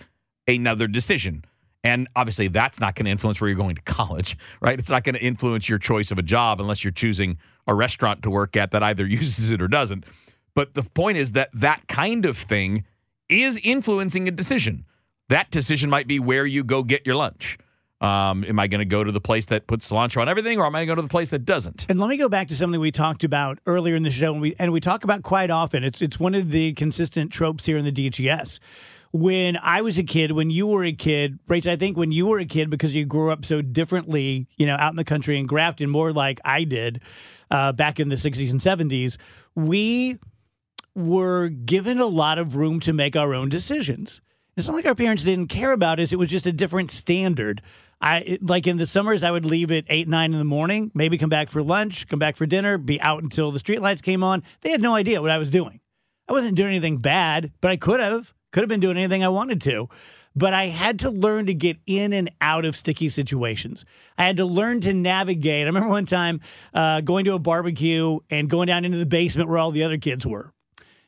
another 0.48 0.88
decision. 0.88 1.44
And 1.84 2.08
obviously, 2.16 2.48
that's 2.50 2.80
not 2.80 2.96
going 2.96 3.06
to 3.06 3.12
influence 3.12 3.42
where 3.42 3.50
you're 3.50 3.58
going 3.58 3.76
to 3.76 3.82
college, 3.82 4.38
right? 4.62 4.78
It's 4.78 4.90
not 4.90 5.04
going 5.04 5.16
to 5.16 5.22
influence 5.22 5.68
your 5.68 5.80
choice 5.80 6.12
of 6.12 6.20
a 6.20 6.24
job 6.24 6.62
unless 6.62 6.84
you're 6.84 6.92
choosing 6.92 7.40
a 7.66 7.74
restaurant 7.74 8.22
to 8.24 8.30
work 8.30 8.56
at 8.56 8.72
that 8.72 8.84
either 8.84 9.06
uses 9.08 9.50
it 9.50 9.62
or 9.62 9.68
doesn't. 9.68 10.06
But 10.54 10.76
the 10.76 10.84
point 10.84 11.18
is 11.18 11.32
that 11.34 11.50
that 11.54 11.88
kind 11.88 12.26
of 12.26 12.38
thing 12.38 12.86
is 13.28 13.60
influencing 13.64 14.28
a 14.28 14.32
decision. 14.32 14.86
That 15.30 15.50
decision 15.52 15.90
might 15.90 16.08
be 16.08 16.20
where 16.20 16.46
you 16.46 16.64
go 16.64 16.84
get 16.84 17.06
your 17.06 17.16
lunch. 17.16 17.58
Um, 18.00 18.44
am 18.44 18.60
I 18.60 18.68
going 18.68 18.80
to 18.80 18.86
go 18.86 19.04
to 19.04 19.12
the 19.12 19.22
place 19.22 19.48
that 19.48 19.66
puts 19.66 19.90
cilantro 19.90 20.22
on 20.22 20.30
everything, 20.30 20.60
or 20.60 20.68
am 20.68 20.76
I 20.76 20.80
going 20.80 20.88
to 20.88 20.92
go 20.92 20.96
to 20.98 21.02
the 21.02 21.08
place 21.08 21.32
that 21.32 21.46
doesn't? 21.46 21.88
And 21.90 22.00
let 22.00 22.10
me 22.10 22.18
go 22.18 22.30
back 22.30 22.48
to 22.50 22.56
something 22.56 22.80
we 22.80 22.92
talked 22.92 23.24
about 23.24 23.58
earlier 23.66 23.96
in 23.96 24.04
the 24.04 24.12
show, 24.12 24.34
and 24.34 24.42
we 24.42 24.56
and 24.60 24.72
we 24.72 24.80
talk 24.80 25.04
about 25.04 25.24
quite 25.24 25.50
often. 25.50 25.84
It's 25.84 26.02
it's 26.02 26.20
one 26.20 26.36
of 26.36 26.52
the 26.52 26.74
consistent 26.74 27.32
tropes 27.32 27.66
here 27.66 27.78
in 27.78 27.86
the 27.86 27.92
DGS. 27.92 28.60
When 29.14 29.58
I 29.58 29.82
was 29.82 29.98
a 29.98 30.04
kid, 30.04 30.34
when 30.34 30.52
you 30.52 30.68
were 30.68 30.84
a 30.84 30.94
kid, 30.94 31.40
Rachel, 31.48 31.72
I 31.72 31.76
think 31.76 31.98
when 31.98 32.12
you 32.12 32.28
were 32.28 32.38
a 32.40 32.46
kid, 32.46 32.70
because 32.70 32.94
you 32.94 33.06
grew 33.06 33.32
up 33.32 33.46
so 33.46 33.62
differently, 33.64 34.48
you 34.58 34.68
know, 34.68 34.76
out 34.76 34.92
in 34.92 34.96
the 34.98 35.06
country 35.06 35.40
in 35.40 35.48
Grafton, 35.48 35.90
more 35.90 36.14
like 36.14 36.40
I 36.46 36.66
did 36.66 37.02
uh, 37.50 37.72
back 37.72 38.00
in 38.00 38.10
the 38.10 38.16
'60s 38.16 38.52
and 38.52 38.60
'70s, 38.60 39.18
we 39.56 40.20
were 40.94 41.50
given 41.50 42.00
a 42.00 42.06
lot 42.06 42.38
of 42.38 42.56
room 42.56 42.80
to 42.82 42.94
make 42.94 43.16
our 43.16 43.34
own 43.34 43.50
decisions. 43.50 44.22
It's 44.56 44.68
not 44.68 44.76
like 44.76 44.86
our 44.86 44.96
parents 44.96 45.24
didn't 45.24 45.48
care 45.48 45.72
about 45.72 46.00
us; 46.00 46.14
it 46.14 46.20
was 46.20 46.30
just 46.30 46.46
a 46.46 46.54
different 46.54 46.92
standard. 46.92 47.64
I 48.00 48.38
like 48.42 48.68
in 48.68 48.78
the 48.78 48.86
summers, 48.86 49.24
I 49.24 49.32
would 49.32 49.46
leave 49.46 49.72
at 49.72 49.86
eight, 49.88 50.08
nine 50.08 50.34
in 50.34 50.40
the 50.40 50.46
morning, 50.46 50.92
maybe 50.94 51.18
come 51.18 51.30
back 51.30 51.50
for 51.50 51.64
lunch, 51.64 52.08
come 52.08 52.20
back 52.20 52.36
for 52.36 52.46
dinner, 52.46 52.78
be 52.78 53.02
out 53.02 53.24
until 53.24 53.52
the 53.52 53.60
streetlights 53.60 54.04
came 54.04 54.24
on. 54.24 54.44
They 54.62 54.70
had 54.70 54.82
no 54.82 54.96
idea 54.96 55.22
what 55.22 55.32
I 55.32 55.38
was 55.38 55.50
doing. 55.50 55.80
I 56.28 56.34
wasn't 56.34 56.56
doing 56.56 56.70
anything 56.70 56.98
bad, 56.98 57.52
but 57.62 57.72
I 57.72 57.78
could 57.78 58.00
have, 58.00 58.34
could 58.52 58.62
have 58.62 58.70
been 58.70 58.80
doing 58.80 58.98
anything 58.98 59.24
I 59.24 59.30
wanted 59.30 59.62
to. 59.62 59.90
But 60.36 60.54
I 60.54 60.68
had 60.68 61.00
to 61.00 61.10
learn 61.10 61.48
to 61.48 61.54
get 61.56 61.78
in 61.88 62.14
and 62.14 62.30
out 62.42 62.66
of 62.66 62.76
sticky 62.76 63.10
situations. 63.10 63.84
I 64.20 64.26
had 64.26 64.38
to 64.38 64.46
learn 64.46 64.82
to 64.82 64.94
navigate. 64.94 65.64
I 65.64 65.66
remember 65.66 65.90
one 65.90 66.06
time 66.06 66.42
uh, 66.76 67.02
going 67.02 67.26
to 67.26 67.34
a 67.34 67.40
barbecue 67.40 68.20
and 68.30 68.48
going 68.48 68.68
down 68.68 68.86
into 68.86 69.00
the 69.00 69.08
basement 69.08 69.50
where 69.50 69.58
all 69.58 69.72
the 69.72 69.84
other 69.84 69.98
kids 69.98 70.28
were 70.28 70.54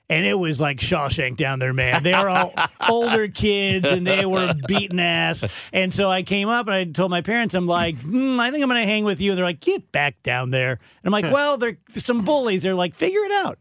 and 0.09 0.25
it 0.25 0.33
was 0.33 0.59
like 0.59 0.79
Shawshank 0.79 1.37
down 1.37 1.59
there, 1.59 1.73
man. 1.73 2.01
They 2.03 2.13
were 2.13 2.29
all 2.29 2.53
older 2.89 3.27
kids 3.27 3.87
and 3.89 4.05
they 4.07 4.25
were 4.25 4.53
beating 4.67 4.99
ass. 4.99 5.45
And 5.71 5.93
so 5.93 6.09
I 6.09 6.23
came 6.23 6.49
up 6.49 6.67
and 6.67 6.75
I 6.75 6.85
told 6.85 7.11
my 7.11 7.21
parents, 7.21 7.53
I'm 7.53 7.67
like, 7.67 7.97
mm, 7.97 8.39
I 8.39 8.49
think 8.51 8.63
I'm 8.63 8.69
going 8.69 8.81
to 8.81 8.87
hang 8.87 9.03
with 9.03 9.21
you. 9.21 9.31
And 9.31 9.37
they're 9.37 9.45
like, 9.45 9.59
get 9.59 9.91
back 9.91 10.21
down 10.23 10.49
there. 10.49 10.71
And 10.71 10.79
I'm 11.05 11.11
like, 11.11 11.31
well, 11.31 11.57
they're 11.57 11.77
some 11.95 12.25
bullies. 12.25 12.63
They're 12.63 12.73
like, 12.75 12.95
figure 12.95 13.21
it 13.21 13.31
out. 13.31 13.59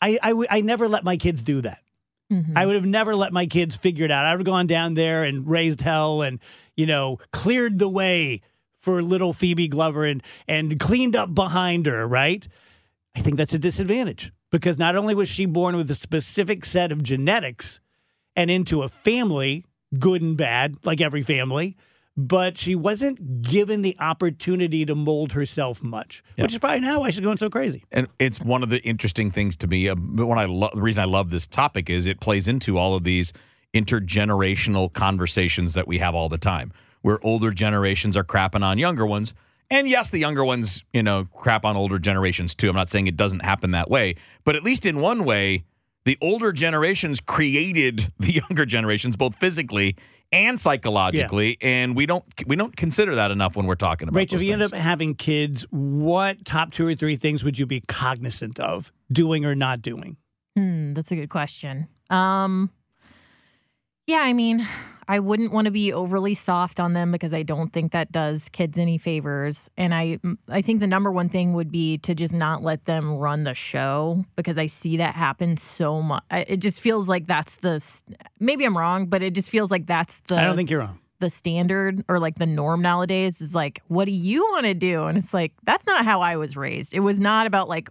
I 0.00 0.18
I 0.50 0.60
never 0.60 0.88
let 0.88 1.04
my 1.04 1.16
kids 1.16 1.42
do 1.42 1.62
that. 1.62 1.78
Mhm. 2.32 2.52
I 2.56 2.66
would 2.66 2.74
have 2.74 2.84
never 2.84 3.16
let 3.16 3.32
my 3.32 3.46
kids 3.46 3.76
figure 3.76 4.04
it 4.04 4.10
out. 4.10 4.24
I 4.24 4.32
would 4.32 4.40
have 4.40 4.46
gone 4.46 4.66
down 4.66 4.94
there 4.94 5.24
and 5.24 5.48
raised 5.48 5.80
hell 5.80 6.22
and, 6.22 6.38
you 6.76 6.86
know, 6.86 7.18
cleared 7.32 7.78
the 7.78 7.88
way 7.88 8.40
for 8.78 9.02
little 9.02 9.32
Phoebe 9.32 9.68
Glover 9.68 10.04
and, 10.04 10.22
and 10.46 10.78
cleaned 10.78 11.16
up 11.16 11.34
behind 11.34 11.86
her, 11.86 12.06
right? 12.06 12.46
I 13.16 13.20
think 13.20 13.36
that's 13.36 13.54
a 13.54 13.58
disadvantage 13.58 14.30
because 14.50 14.78
not 14.78 14.96
only 14.96 15.14
was 15.14 15.28
she 15.28 15.46
born 15.46 15.76
with 15.76 15.90
a 15.90 15.94
specific 15.94 16.64
set 16.64 16.92
of 16.92 17.02
genetics 17.02 17.80
and 18.34 18.50
into 18.50 18.82
a 18.82 18.88
family, 18.88 19.64
good 19.98 20.22
and 20.22 20.36
bad, 20.36 20.76
like 20.84 21.00
every 21.00 21.22
family, 21.22 21.76
but 22.16 22.56
she 22.56 22.74
wasn't 22.74 23.42
given 23.42 23.82
the 23.82 23.96
opportunity 24.00 24.86
to 24.86 24.94
mold 24.94 25.32
herself 25.32 25.82
much, 25.82 26.22
which 26.36 26.52
is 26.52 26.58
probably 26.58 26.80
now 26.80 27.00
why 27.00 27.10
she's 27.10 27.20
going 27.20 27.36
so 27.36 27.50
crazy. 27.50 27.84
And 27.92 28.08
it's 28.18 28.40
one 28.40 28.62
of 28.62 28.70
the 28.70 28.82
interesting 28.82 29.30
things 29.30 29.56
to 29.56 29.66
me. 29.66 29.88
Uh, 29.88 29.96
when 29.96 30.38
I 30.38 30.46
lo- 30.46 30.70
the 30.72 30.80
reason 30.80 31.02
I 31.02 31.06
love 31.06 31.30
this 31.30 31.46
topic 31.46 31.90
is 31.90 32.06
it 32.06 32.20
plays 32.20 32.48
into 32.48 32.78
all 32.78 32.94
of 32.94 33.04
these 33.04 33.32
intergenerational 33.74 34.90
conversations 34.92 35.74
that 35.74 35.86
we 35.86 35.98
have 35.98 36.14
all 36.14 36.30
the 36.30 36.38
time, 36.38 36.72
where 37.02 37.18
older 37.24 37.50
generations 37.50 38.16
are 38.16 38.24
crapping 38.24 38.62
on 38.62 38.78
younger 38.78 39.04
ones. 39.04 39.34
And 39.70 39.88
yes, 39.88 40.10
the 40.10 40.18
younger 40.18 40.44
ones, 40.44 40.84
you 40.92 41.02
know, 41.02 41.26
crap 41.34 41.64
on 41.64 41.76
older 41.76 41.98
generations 41.98 42.54
too. 42.54 42.68
I'm 42.68 42.76
not 42.76 42.88
saying 42.88 43.06
it 43.06 43.16
doesn't 43.16 43.40
happen 43.40 43.72
that 43.72 43.90
way, 43.90 44.16
but 44.44 44.56
at 44.56 44.62
least 44.62 44.86
in 44.86 45.00
one 45.00 45.24
way, 45.24 45.64
the 46.04 46.16
older 46.20 46.52
generations 46.52 47.20
created 47.20 48.12
the 48.18 48.34
younger 48.34 48.64
generations, 48.64 49.16
both 49.16 49.34
physically 49.36 49.96
and 50.32 50.60
psychologically, 50.60 51.56
and 51.60 51.94
we 51.94 52.06
don't 52.06 52.24
we 52.46 52.56
don't 52.56 52.76
consider 52.76 53.14
that 53.14 53.30
enough 53.30 53.56
when 53.56 53.66
we're 53.66 53.74
talking 53.74 54.08
about. 54.08 54.18
Rachel, 54.18 54.36
if 54.36 54.40
those 54.40 54.46
you 54.46 54.52
end 54.52 54.62
up 54.62 54.72
having 54.72 55.14
kids, 55.14 55.66
what 55.70 56.44
top 56.44 56.72
two 56.72 56.86
or 56.86 56.94
three 56.94 57.16
things 57.16 57.44
would 57.44 57.58
you 57.58 57.66
be 57.66 57.80
cognizant 57.80 58.58
of 58.58 58.92
doing 59.10 59.44
or 59.44 59.54
not 59.54 59.82
doing? 59.82 60.16
Hmm, 60.56 60.94
that's 60.94 61.12
a 61.12 61.16
good 61.16 61.28
question. 61.28 61.86
Um, 62.10 62.70
yeah, 64.06 64.20
I 64.20 64.32
mean, 64.32 64.66
I 65.08 65.20
wouldn't 65.20 65.52
want 65.52 65.66
to 65.66 65.70
be 65.70 65.92
overly 65.92 66.34
soft 66.34 66.80
on 66.80 66.92
them 66.92 67.12
because 67.12 67.32
I 67.32 67.42
don't 67.42 67.72
think 67.72 67.92
that 67.92 68.10
does 68.10 68.48
kids 68.48 68.76
any 68.76 68.98
favors. 68.98 69.70
And 69.76 69.94
I, 69.94 70.18
I 70.48 70.62
think 70.62 70.80
the 70.80 70.86
number 70.86 71.12
one 71.12 71.28
thing 71.28 71.52
would 71.52 71.70
be 71.70 71.98
to 71.98 72.14
just 72.14 72.32
not 72.32 72.62
let 72.62 72.84
them 72.86 73.14
run 73.14 73.44
the 73.44 73.54
show 73.54 74.24
because 74.34 74.58
I 74.58 74.66
see 74.66 74.96
that 74.96 75.14
happen 75.14 75.56
so 75.56 76.02
much. 76.02 76.24
It 76.30 76.56
just 76.56 76.80
feels 76.80 77.08
like 77.08 77.26
that's 77.26 77.56
the. 77.56 77.80
Maybe 78.40 78.64
I'm 78.64 78.76
wrong, 78.76 79.06
but 79.06 79.22
it 79.22 79.34
just 79.34 79.50
feels 79.50 79.70
like 79.70 79.86
that's 79.86 80.20
the 80.26 80.36
I 80.36 80.42
don't 80.42 80.56
think 80.56 80.70
you're 80.70 80.80
wrong. 80.80 80.98
the 81.20 81.30
standard 81.30 82.04
or 82.08 82.18
like 82.18 82.38
the 82.38 82.46
norm 82.46 82.82
nowadays 82.82 83.40
is 83.40 83.54
like, 83.54 83.82
what 83.88 84.06
do 84.06 84.12
you 84.12 84.42
want 84.50 84.66
to 84.66 84.74
do? 84.74 85.04
And 85.04 85.16
it's 85.16 85.32
like, 85.32 85.52
that's 85.64 85.86
not 85.86 86.04
how 86.04 86.20
I 86.20 86.36
was 86.36 86.56
raised. 86.56 86.94
It 86.94 87.00
was 87.00 87.20
not 87.20 87.46
about 87.46 87.68
like 87.68 87.88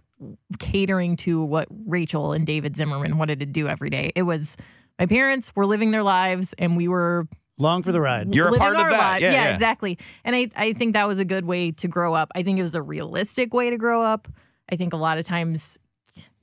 catering 0.58 1.16
to 1.16 1.42
what 1.42 1.66
Rachel 1.86 2.32
and 2.32 2.46
David 2.46 2.76
Zimmerman 2.76 3.18
wanted 3.18 3.40
to 3.40 3.46
do 3.46 3.68
every 3.68 3.90
day. 3.90 4.12
It 4.14 4.22
was 4.22 4.56
my 4.98 5.06
parents 5.06 5.52
were 5.54 5.66
living 5.66 5.90
their 5.90 6.02
lives 6.02 6.54
and 6.58 6.76
we 6.76 6.88
were 6.88 7.26
Long 7.58 7.82
for 7.82 7.90
the 7.90 8.02
ride. 8.02 8.34
You're 8.34 8.54
a 8.54 8.58
part 8.58 8.74
of 8.74 8.80
our 8.80 8.90
that. 8.90 8.98
lives. 8.98 9.22
Yeah, 9.22 9.32
yeah. 9.32 9.54
exactly. 9.54 9.96
And 10.24 10.36
I, 10.36 10.50
I 10.56 10.72
think 10.74 10.92
that 10.92 11.08
was 11.08 11.18
a 11.18 11.24
good 11.24 11.46
way 11.46 11.70
to 11.72 11.88
grow 11.88 12.12
up. 12.12 12.30
I 12.34 12.42
think 12.42 12.58
it 12.58 12.62
was 12.62 12.74
a 12.74 12.82
realistic 12.82 13.54
way 13.54 13.70
to 13.70 13.78
grow 13.78 14.02
up. 14.02 14.28
I 14.70 14.76
think 14.76 14.92
a 14.92 14.98
lot 14.98 15.16
of 15.16 15.24
times 15.24 15.78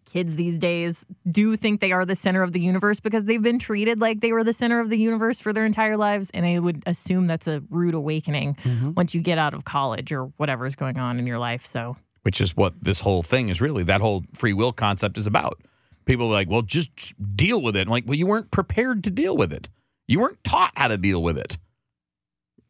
kids 0.06 0.36
these 0.36 0.58
days 0.58 1.06
do 1.30 1.56
think 1.56 1.82
they 1.82 1.92
are 1.92 2.04
the 2.06 2.16
center 2.16 2.42
of 2.42 2.52
the 2.52 2.60
universe 2.60 3.00
because 3.00 3.26
they've 3.26 3.42
been 3.44 3.60
treated 3.60 4.00
like 4.02 4.22
they 4.22 4.32
were 4.32 4.44
the 4.44 4.54
center 4.54 4.80
of 4.80 4.90
the 4.90 4.98
universe 4.98 5.40
for 5.40 5.54
their 5.54 5.66
entire 5.66 5.98
lives. 5.98 6.32
And 6.34 6.46
I 6.48 6.58
would 6.60 6.82
assume 6.88 7.28
that's 7.28 7.48
a 7.48 7.62
rude 7.70 7.94
awakening 7.94 8.56
Mm-hmm. 8.64 8.94
once 8.94 9.14
you 9.14 9.22
get 9.22 9.38
out 9.38 9.54
of 9.54 9.66
college 9.66 10.12
or 10.12 10.26
whatever 10.38 10.66
is 10.66 10.76
going 10.76 10.98
on 10.98 11.20
in 11.20 11.28
your 11.28 11.40
life. 11.40 11.64
So 11.66 11.96
which 12.24 12.40
is 12.42 12.56
what 12.58 12.74
this 12.82 13.02
whole 13.02 13.22
thing 13.22 13.50
is 13.50 13.60
really 13.62 13.84
that 13.84 14.02
whole 14.02 14.24
free 14.34 14.54
will 14.54 14.72
concept 14.74 15.18
is 15.18 15.28
about. 15.28 15.62
People 16.06 16.28
are 16.28 16.34
like, 16.34 16.50
well, 16.50 16.62
just 16.62 17.14
deal 17.36 17.62
with 17.62 17.76
it. 17.76 17.82
I'm 17.82 17.90
like, 17.92 18.06
well, 18.06 18.18
you 18.18 18.28
weren't 18.28 18.52
prepared 18.52 19.04
to 19.06 19.10
deal 19.10 19.36
with 19.36 19.54
it. 19.54 19.70
You 20.08 20.20
weren't 20.20 20.44
taught 20.44 20.72
how 20.76 20.88
to 20.90 20.98
deal 20.98 21.22
with 21.22 21.38
it. 21.38 21.58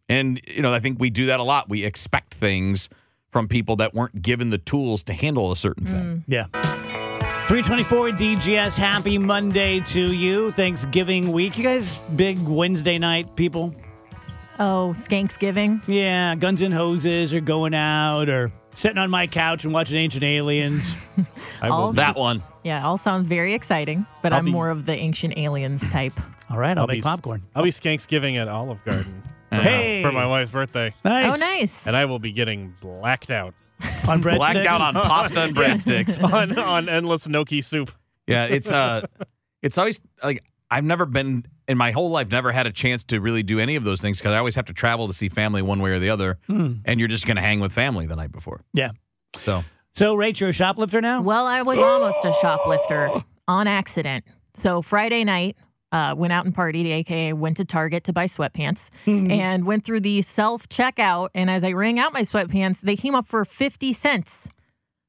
And, 0.10 0.40
you 0.48 0.62
know, 0.62 0.74
I 0.74 0.80
think 0.80 1.00
we 1.00 1.10
do 1.10 1.28
that 1.28 1.40
a 1.40 1.44
lot. 1.44 1.70
We 1.70 1.84
expect 1.84 2.34
things 2.34 2.90
from 3.32 3.48
people 3.48 3.76
that 3.78 3.94
weren't 3.94 4.22
given 4.22 4.52
the 4.52 4.58
tools 4.60 5.04
to 5.04 5.14
handle 5.14 5.52
a 5.52 5.56
certain 5.56 5.86
thing. 5.86 6.04
Mm. 6.04 6.24
Yeah. 6.28 6.46
324 7.48 8.12
DGS. 8.12 8.78
Happy 8.78 9.18
Monday 9.18 9.80
to 9.82 10.14
you. 10.14 10.52
Thanksgiving 10.52 11.32
week. 11.32 11.58
You 11.58 11.64
guys 11.64 12.00
big 12.16 12.40
Wednesday 12.40 12.98
night 12.98 13.36
people? 13.36 13.74
oh, 14.60 14.94
Skanksgiving. 14.96 15.84
Yeah, 15.88 16.36
guns 16.36 16.62
and 16.62 16.74
hoses 16.74 17.34
or 17.34 17.42
going 17.42 17.74
out 17.74 18.30
or 18.30 18.52
sitting 18.74 18.98
on 18.98 19.10
my 19.10 19.28
couch 19.28 19.64
and 19.66 19.74
watching 19.74 19.98
Ancient 19.98 20.24
Aliens. 20.24 20.96
I 21.62 21.68
will, 21.70 21.76
All- 21.76 21.94
That 21.94 22.16
one. 22.16 22.44
Yeah, 22.64 22.86
all 22.86 22.98
sound 22.98 23.26
very 23.28 23.54
exciting, 23.54 24.06
but 24.22 24.32
I'll 24.32 24.40
I'm 24.40 24.46
be- 24.46 24.52
more 24.52 24.70
of 24.70 24.86
the 24.86 24.94
ancient 24.96 25.38
aliens 25.38 25.86
type. 25.90 26.14
All 26.50 26.58
right, 26.58 26.78
I'll, 26.78 26.84
I'll 26.84 26.88
make 26.88 27.00
be- 27.00 27.02
popcorn. 27.02 27.44
I'll 27.56 27.64
be 27.64 27.72
Skanksgiving 27.72 28.40
at 28.40 28.48
Olive 28.48 28.84
Garden 28.86 29.22
uh, 29.52 29.60
Hey! 29.62 30.02
for 30.02 30.12
my 30.14 30.26
wife's 30.26 30.52
birthday, 30.52 30.94
Nice. 31.04 31.34
Oh, 31.34 31.38
nice. 31.38 31.88
and 31.88 31.96
I 31.96 32.06
will 32.06 32.20
be 32.20 32.32
getting 32.32 32.74
blacked 32.82 33.30
out 33.32 33.54
On 34.08 34.22
breadsticks. 34.24 34.36
Blacked 34.38 34.68
out 34.68 34.80
on 34.82 34.94
pasta 34.94 35.42
and 35.42 35.56
breadsticks. 35.58 36.24
on 36.24 36.58
on 36.58 36.88
endless 36.88 37.28
gnocchi 37.28 37.62
soup. 37.62 37.92
Yeah, 38.28 38.46
it's 38.46 38.72
uh 38.72 39.06
it's 39.62 39.78
always 39.78 40.00
like 40.24 40.44
I've 40.72 40.86
never 40.86 41.06
been 41.06 41.46
in 41.68 41.78
my 41.78 41.92
whole 41.92 42.10
life 42.10 42.30
never 42.32 42.52
had 42.52 42.68
a 42.68 42.72
chance 42.72 43.04
to 43.06 43.20
really 43.20 43.44
do 43.44 43.60
any 43.60 43.76
of 43.76 43.84
those 43.84 44.02
things 44.02 44.18
because 44.18 44.34
I 44.34 44.38
always 44.38 44.56
have 44.56 44.66
to 44.66 44.74
travel 44.74 45.08
to 45.08 45.14
see 45.14 45.30
family 45.30 45.62
one 45.62 45.80
way 45.80 45.92
or 45.92 46.00
the 46.00 46.10
other, 46.10 46.38
and 46.48 47.00
you're 47.00 47.08
just 47.08 47.26
going 47.26 47.38
to 47.38 47.42
hang 47.42 47.60
with 47.60 47.74
family 47.74 48.06
the 48.06 48.16
night 48.16 48.32
before. 48.32 48.62
Yeah. 48.74 48.92
So 49.38 49.64
So, 49.94 50.16
Rach, 50.16 50.40
you're 50.40 50.50
a 50.50 50.54
shoplifter 50.54 51.02
now? 51.02 51.22
Well, 51.22 51.46
I 51.46 51.62
was 51.62 51.78
almost 51.78 52.26
a 52.26 52.34
shoplifter 52.42 53.24
on 53.48 53.68
accident. 53.68 54.26
So 54.56 54.82
Friday 54.82 55.24
night, 55.24 55.58
uh, 55.92 56.16
went 56.18 56.34
out 56.34 56.46
and 56.46 56.56
partied, 56.56 56.86
aka 56.86 57.34
went 57.34 57.58
to 57.58 57.66
Target 57.66 58.04
to 58.06 58.14
buy 58.14 58.26
sweatpants, 58.26 58.90
and 59.06 59.66
went 59.66 59.86
through 59.86 60.00
the 60.02 60.22
self 60.24 60.68
checkout. 60.70 61.30
And 61.36 61.50
as 61.50 61.64
I 61.64 61.72
rang 61.74 62.00
out 62.00 62.14
my 62.14 62.22
sweatpants, 62.22 62.82
they 62.82 62.96
came 62.96 63.14
up 63.14 63.28
for 63.28 63.46
fifty 63.46 63.94
cents. 63.94 64.50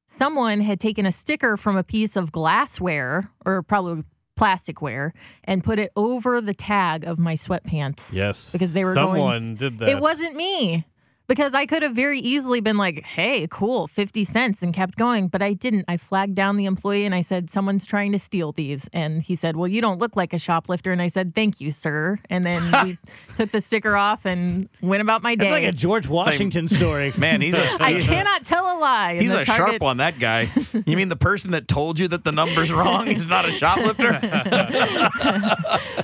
Someone 0.07 0.61
had 0.61 0.79
taken 0.79 1.05
a 1.05 1.11
sticker 1.11 1.57
from 1.57 1.75
a 1.75 1.83
piece 1.83 2.15
of 2.15 2.31
glassware 2.31 3.29
or 3.45 3.63
probably 3.63 4.03
plasticware 4.35 5.11
and 5.43 5.63
put 5.63 5.79
it 5.79 5.91
over 5.95 6.41
the 6.41 6.53
tag 6.53 7.03
of 7.05 7.17
my 7.19 7.33
sweatpants. 7.35 8.13
Yes, 8.13 8.51
Because 8.51 8.73
they 8.73 8.83
were 8.85 8.93
someone 8.93 9.17
going- 9.17 9.55
did 9.55 9.79
that. 9.79 9.89
It 9.89 9.99
wasn't 9.99 10.35
me. 10.35 10.85
Because 11.27 11.53
I 11.53 11.65
could 11.65 11.81
have 11.81 11.93
very 11.95 12.19
easily 12.19 12.61
been 12.61 12.77
like, 12.77 13.03
hey, 13.03 13.47
cool, 13.49 13.87
50 13.87 14.23
cents 14.23 14.61
and 14.61 14.73
kept 14.73 14.95
going, 14.95 15.27
but 15.27 15.41
I 15.41 15.53
didn't. 15.53 15.85
I 15.87 15.97
flagged 15.97 16.35
down 16.35 16.57
the 16.57 16.65
employee 16.65 17.05
and 17.05 17.15
I 17.15 17.21
said, 17.21 17.49
someone's 17.49 17.85
trying 17.85 18.11
to 18.11 18.19
steal 18.19 18.51
these. 18.51 18.89
And 18.93 19.21
he 19.21 19.35
said, 19.35 19.55
well, 19.55 19.67
you 19.67 19.81
don't 19.81 19.99
look 19.99 20.15
like 20.15 20.33
a 20.33 20.37
shoplifter. 20.37 20.91
And 20.91 21.01
I 21.01 21.07
said, 21.07 21.33
thank 21.33 21.59
you, 21.59 21.71
sir. 21.71 22.19
And 22.29 22.45
then 22.45 22.71
we 22.85 22.97
took 23.35 23.51
the 23.51 23.61
sticker 23.61 23.95
off 23.95 24.25
and 24.25 24.69
went 24.81 25.01
about 25.01 25.23
my 25.23 25.35
day. 25.35 25.45
It's 25.45 25.51
like 25.51 25.63
a 25.63 25.71
George 25.71 26.07
Washington 26.07 26.67
story. 26.67 27.11
Man, 27.17 27.41
he's 27.41 27.55
a 27.55 27.67
I 27.81 27.99
cannot 27.99 28.45
tell 28.45 28.65
a 28.65 28.77
lie. 28.79 29.17
He's 29.19 29.31
a 29.31 29.43
Target- 29.43 29.55
sharp 29.55 29.81
one, 29.81 29.97
that 29.97 30.19
guy. 30.19 30.49
You 30.85 30.97
mean 30.97 31.09
the 31.09 31.15
person 31.15 31.51
that 31.51 31.67
told 31.67 31.97
you 31.99 32.07
that 32.09 32.23
the 32.25 32.31
number's 32.31 32.71
wrong? 32.71 33.07
He's 33.07 33.27
not 33.27 33.45
a 33.47 33.51
shoplifter? 33.51 34.19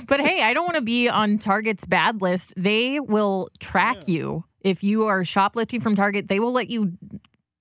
But 0.06 0.20
hey, 0.20 0.42
I 0.42 0.52
don't 0.54 0.64
want 0.64 0.76
to 0.76 0.82
be 0.82 1.08
on 1.08 1.38
Target's 1.38 1.84
bad 1.84 2.20
list. 2.20 2.54
They 2.56 3.00
will 3.00 3.48
track 3.60 4.08
you. 4.08 4.44
If 4.62 4.82
you 4.84 5.06
are 5.06 5.24
shoplifting 5.24 5.80
from 5.80 5.94
Target, 5.94 6.28
they 6.28 6.40
will 6.40 6.52
let 6.52 6.70
you 6.70 6.92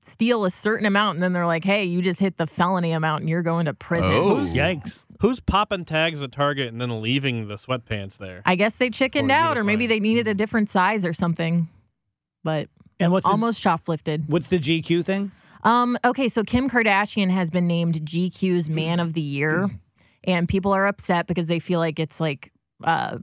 steal 0.04 0.46
a 0.46 0.50
certain 0.50 0.86
amount 0.86 1.16
and 1.18 1.24
then 1.24 1.34
they're 1.34 1.46
like, 1.46 1.64
hey, 1.64 1.84
you 1.86 2.02
just 2.02 2.20
hit 2.20 2.38
the 2.38 2.48
felony 2.48 2.92
amount 2.92 3.22
and 3.22 3.30
you're 3.30 3.44
going 3.44 3.66
to 3.66 3.74
prison. 3.74 4.10
Oh. 4.12 4.36
Yikes. 4.52 5.16
Who's 5.22 5.40
popping 5.40 5.86
tags 5.86 6.22
at 6.24 6.32
Target 6.32 6.70
and 6.72 6.82
then 6.82 7.02
leaving 7.02 7.48
the 7.48 7.56
sweatpants 7.56 8.18
there? 8.18 8.42
I 8.46 8.56
guess 8.56 8.78
they 8.78 8.90
chickened 8.90 9.30
Or 9.32 9.36
out, 9.36 9.58
or 9.58 9.64
maybe 9.64 9.86
they 9.88 10.00
needed 10.00 10.28
a 10.28 10.34
different 10.34 10.70
size 10.70 11.06
or 11.06 11.14
something. 11.14 11.70
But 12.44 12.70
And 13.00 13.12
what's 13.12 13.26
the, 13.26 13.30
almost 13.32 13.64
shoplifted. 13.64 14.28
what's 14.28 14.48
the 14.48 14.58
GQ 14.60 15.06
thing? 15.06 15.32
Um, 15.64 15.96
okay, 16.04 16.28
so 16.28 16.44
Kim 16.44 16.68
Kardashian 16.68 17.30
has 17.30 17.52
been 17.52 17.68
named 17.68 18.02
GQ's 18.02 18.68
Man 18.68 19.00
of 19.00 19.14
the 19.14 19.22
Year, 19.22 19.70
and 20.24 20.50
people 20.50 20.74
are 20.74 20.88
upset 20.88 21.28
because 21.28 21.46
they 21.46 21.60
feel 21.60 21.80
like 21.80 22.00
it's 22.00 22.20
like 22.20 22.52
uh, 22.84 23.20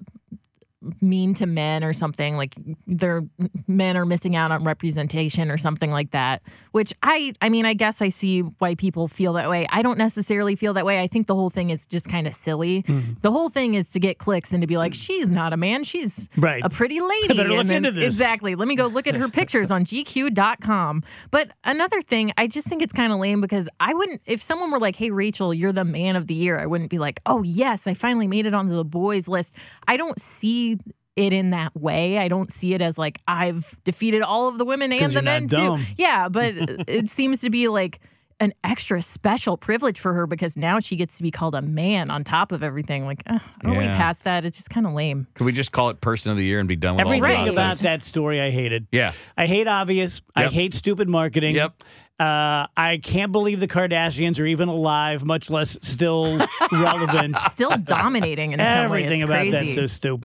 mean 1.00 1.35
to 1.35 1.47
men 1.47 1.82
or 1.82 1.92
something. 1.92 2.37
Like 2.37 2.54
their 2.87 3.23
men 3.66 3.97
are 3.97 4.06
missing 4.06 4.37
out 4.37 4.52
on 4.52 4.64
representation 4.64 5.50
or 5.50 5.58
something 5.58 5.90
like 5.90 6.12
that. 6.12 6.42
Which 6.73 6.92
I, 7.02 7.35
I 7.42 7.49
mean, 7.49 7.66
I 7.66 7.75
guess 7.75 8.00
I 8.00 8.11
see 8.11 8.40
why 8.40 8.75
people 8.76 9.08
feel 9.08 9.32
that 9.35 9.50
way. 9.50 9.66
I 9.70 9.82
don't 9.82 9.99
necessarily 9.99 10.54
feel 10.56 10.75
that 10.75 10.87
way. 10.87 11.00
I 11.00 11.06
think 11.08 11.26
the 11.26 11.35
whole 11.35 11.50
thing 11.50 11.70
is 11.70 11.87
just 11.87 12.08
kind 12.08 12.26
of 12.26 12.35
silly. 12.35 12.82
Mm-hmm. 12.85 13.14
The 13.23 13.32
whole 13.32 13.49
thing 13.49 13.75
is 13.75 13.90
to 13.90 14.00
get 14.00 14.18
clicks 14.18 14.52
and 14.52 14.61
to 14.61 14.66
be 14.66 14.76
like, 14.76 14.94
she's 14.94 15.30
not 15.30 15.52
a 15.52 15.56
man, 15.56 15.82
she's 15.85 16.28
Right. 16.37 16.62
a 16.64 16.70
pretty 16.70 17.00
lady. 17.02 17.28
better 17.37 17.49
look 17.49 17.66
then- 17.66 17.85
into 17.85 17.90
this. 17.92 18.06
Exactly. 18.06 18.54
Let 18.54 18.68
me 18.68 18.76
go 18.76 18.87
look 18.87 19.06
at 19.06 19.14
her 19.16 19.28
pictures 19.28 19.70
on 19.70 19.85
GQ.com. 19.85 21.02
But 21.30 21.50
another 21.64 22.00
thing, 22.02 22.32
I 22.38 22.47
just 22.47 22.66
think 22.66 22.82
it's 22.82 22.92
kind 22.92 23.12
of 23.12 23.18
lame 23.18 23.40
because 23.40 23.68
I 23.80 23.94
wouldn't, 23.94 24.20
if 24.26 24.42
someone 24.42 24.70
were 24.70 24.78
like, 24.78 24.97
hey, 24.97 25.11
Rachel, 25.11 25.52
you're 25.52 25.73
the 25.73 25.85
man 25.85 26.16
of 26.16 26.26
the 26.26 26.35
year, 26.35 26.58
I 26.58 26.66
wouldn't 26.66 26.90
be 26.90 26.99
like, 26.99 27.20
oh, 27.26 27.42
yes, 27.42 27.87
I 27.87 27.94
finally 27.94 28.26
made 28.26 28.47
it 28.47 28.54
onto 28.54 28.75
the 28.75 28.85
boys 28.85 29.28
list. 29.28 29.54
I 29.87 29.97
don't 29.97 30.20
see 30.20 30.67
it 31.16 31.32
in 31.32 31.50
that 31.50 31.75
way. 31.76 32.18
I 32.18 32.28
don't 32.28 32.52
see 32.52 32.75
it 32.75 32.80
as 32.82 32.98
like 32.98 33.20
I've 33.26 33.76
defeated 33.84 34.22
all 34.22 34.48
of 34.48 34.58
the 34.58 34.64
women 34.64 34.92
and 34.92 35.12
the 35.12 35.22
men 35.22 35.48
too. 35.48 35.78
Yeah, 35.96 36.28
but 36.28 36.54
it 36.88 37.10
seems 37.10 37.40
to 37.40 37.50
be 37.50 37.68
like 37.68 38.00
an 38.40 38.54
extra 38.62 39.02
special 39.02 39.56
privilege 39.56 39.98
for 39.98 40.14
her 40.14 40.25
because 40.25 40.56
now 40.56 40.78
she 40.78 40.94
gets 40.94 41.16
to 41.16 41.25
be 41.25 41.30
called 41.32 41.56
a 41.56 41.60
man 41.62 42.08
on 42.08 42.22
top 42.22 42.52
of 42.52 42.62
everything. 42.62 43.04
Like, 43.04 43.20
uh, 43.26 43.40
are 43.64 43.75
we 43.75 43.84
Yeah. 43.84 43.96
past 43.96 44.22
that? 44.22 44.44
It's 44.44 44.56
just 44.56 44.70
kind 44.70 44.87
of 44.87 44.92
lame. 44.92 45.26
Could 45.34 45.44
we 45.44 45.50
just 45.50 45.72
call 45.72 45.88
it 45.90 46.00
Person 46.00 46.30
of 46.30 46.37
the 46.37 46.44
Year 46.44 46.60
and 46.60 46.68
be 46.68 46.76
done 46.76 46.94
with 46.94 47.04
all 47.04 47.12
Everything 47.12 47.46
the 47.46 47.50
about 47.50 47.78
that 47.78 48.04
story 48.04 48.40
I 48.40 48.50
hated. 48.50 48.87
Yeah. 48.92 49.12
I 49.37 49.46
hate 49.46 49.66
obvious. 49.66 50.22
I 50.37 50.44
hate 50.46 50.72
stupid 50.72 51.08
marketing. 51.08 51.56
Yep. 51.56 51.82
Uh, 52.20 52.66
I 52.76 53.00
can't 53.02 53.32
believe 53.32 53.58
the 53.58 53.66
Kardashians 53.66 54.38
are 54.38 54.46
even 54.46 54.68
alive, 54.68 55.25
much 55.25 55.50
less 55.50 55.76
still 55.82 56.38
relevant. 56.72 57.37
Still 57.50 57.76
dominating 57.76 58.52
in 58.52 58.60
some 58.60 58.66
way. 58.66 58.84
Everything 58.84 59.22
about 59.25 59.34
crazy. 59.34 59.50
that's 59.50 59.75
so 59.75 59.87
stupid. 59.88 60.25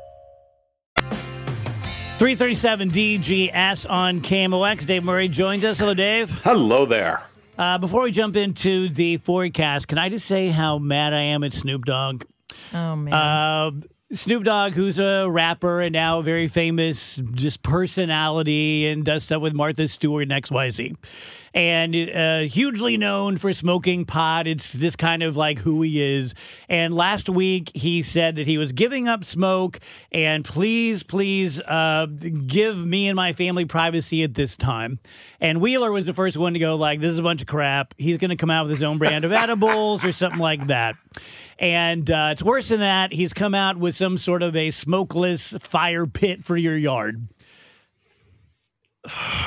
337 2.21 2.91
DGS 2.91 3.89
on 3.89 4.21
KMOX. 4.21 4.85
Dave 4.85 5.03
Murray 5.03 5.27
joins 5.27 5.65
us. 5.65 5.79
Hello, 5.79 5.95
Dave. 5.95 6.29
Hello 6.43 6.85
there. 6.85 7.23
Uh, 7.57 7.79
before 7.79 8.03
we 8.03 8.11
jump 8.11 8.35
into 8.35 8.89
the 8.89 9.17
forecast, 9.17 9.87
can 9.87 9.97
I 9.97 10.09
just 10.09 10.27
say 10.27 10.49
how 10.49 10.77
mad 10.77 11.15
I 11.15 11.21
am 11.21 11.43
at 11.43 11.51
Snoop 11.51 11.83
Dogg? 11.83 12.25
Oh, 12.75 12.95
man. 12.95 13.11
Uh, 13.11 13.71
Snoop 14.13 14.43
Dogg, 14.43 14.73
who's 14.73 14.99
a 14.99 15.27
rapper 15.31 15.81
and 15.81 15.93
now 15.93 16.19
a 16.19 16.23
very 16.23 16.47
famous 16.47 17.15
just 17.33 17.63
personality 17.63 18.87
and 18.87 19.03
does 19.03 19.23
stuff 19.23 19.41
with 19.41 19.55
Martha 19.55 19.87
Stewart 19.87 20.31
and 20.31 20.43
XYZ. 20.43 20.93
And 21.53 21.93
uh, 21.95 22.39
hugely 22.41 22.95
known 22.95 23.37
for 23.37 23.51
smoking 23.51 24.05
pot. 24.05 24.47
It's 24.47 24.71
just 24.71 24.97
kind 24.97 25.21
of 25.21 25.35
like 25.35 25.59
who 25.59 25.81
he 25.81 26.01
is. 26.01 26.33
And 26.69 26.93
last 26.93 27.29
week 27.29 27.71
he 27.75 28.03
said 28.03 28.37
that 28.37 28.47
he 28.47 28.57
was 28.57 28.71
giving 28.71 29.09
up 29.09 29.25
smoke 29.25 29.79
and 30.11 30.45
please, 30.45 31.03
please 31.03 31.59
uh, 31.59 32.05
give 32.05 32.77
me 32.77 33.07
and 33.07 33.17
my 33.17 33.33
family 33.33 33.65
privacy 33.65 34.23
at 34.23 34.33
this 34.33 34.55
time. 34.55 34.99
And 35.41 35.59
Wheeler 35.59 35.91
was 35.91 36.05
the 36.05 36.13
first 36.13 36.37
one 36.37 36.53
to 36.53 36.59
go 36.59 36.75
like, 36.75 37.01
this 37.01 37.11
is 37.11 37.17
a 37.17 37.23
bunch 37.23 37.41
of 37.41 37.47
crap. 37.47 37.95
He's 37.97 38.17
going 38.17 38.29
to 38.29 38.37
come 38.37 38.49
out 38.49 38.67
with 38.67 38.71
his 38.71 38.83
own 38.83 38.97
brand 38.97 39.25
of 39.25 39.33
edibles 39.33 40.05
or 40.05 40.13
something 40.13 40.39
like 40.39 40.67
that. 40.67 40.95
And 41.59 42.09
uh, 42.09 42.29
it's 42.31 42.41
worse 42.41 42.69
than 42.69 42.79
that. 42.79 43.13
He's 43.13 43.33
come 43.33 43.53
out 43.53 43.77
with 43.77 43.95
some 43.95 44.17
sort 44.17 44.41
of 44.41 44.55
a 44.55 44.71
smokeless 44.71 45.53
fire 45.59 46.07
pit 46.07 46.43
for 46.43 46.57
your 46.57 46.75
yard. 46.75 47.27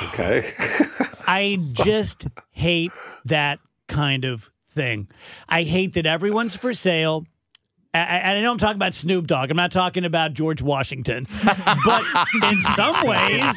Okay. 0.05 0.53
I 1.27 1.57
just 1.71 2.27
hate 2.51 2.91
that 3.25 3.59
kind 3.87 4.25
of 4.25 4.49
thing. 4.69 5.09
I 5.47 5.63
hate 5.63 5.93
that 5.93 6.05
everyone's 6.05 6.55
for 6.55 6.73
sale. 6.73 7.25
I, 7.93 7.99
I 7.99 8.33
I 8.35 8.41
know 8.41 8.51
I'm 8.51 8.57
talking 8.57 8.75
about 8.75 8.93
Snoop 8.93 9.25
Dogg. 9.25 9.49
I'm 9.49 9.57
not 9.57 9.71
talking 9.71 10.03
about 10.03 10.33
George 10.33 10.61
Washington. 10.61 11.27
but 11.85 12.03
in 12.43 12.61
some 12.75 13.07
ways, 13.07 13.55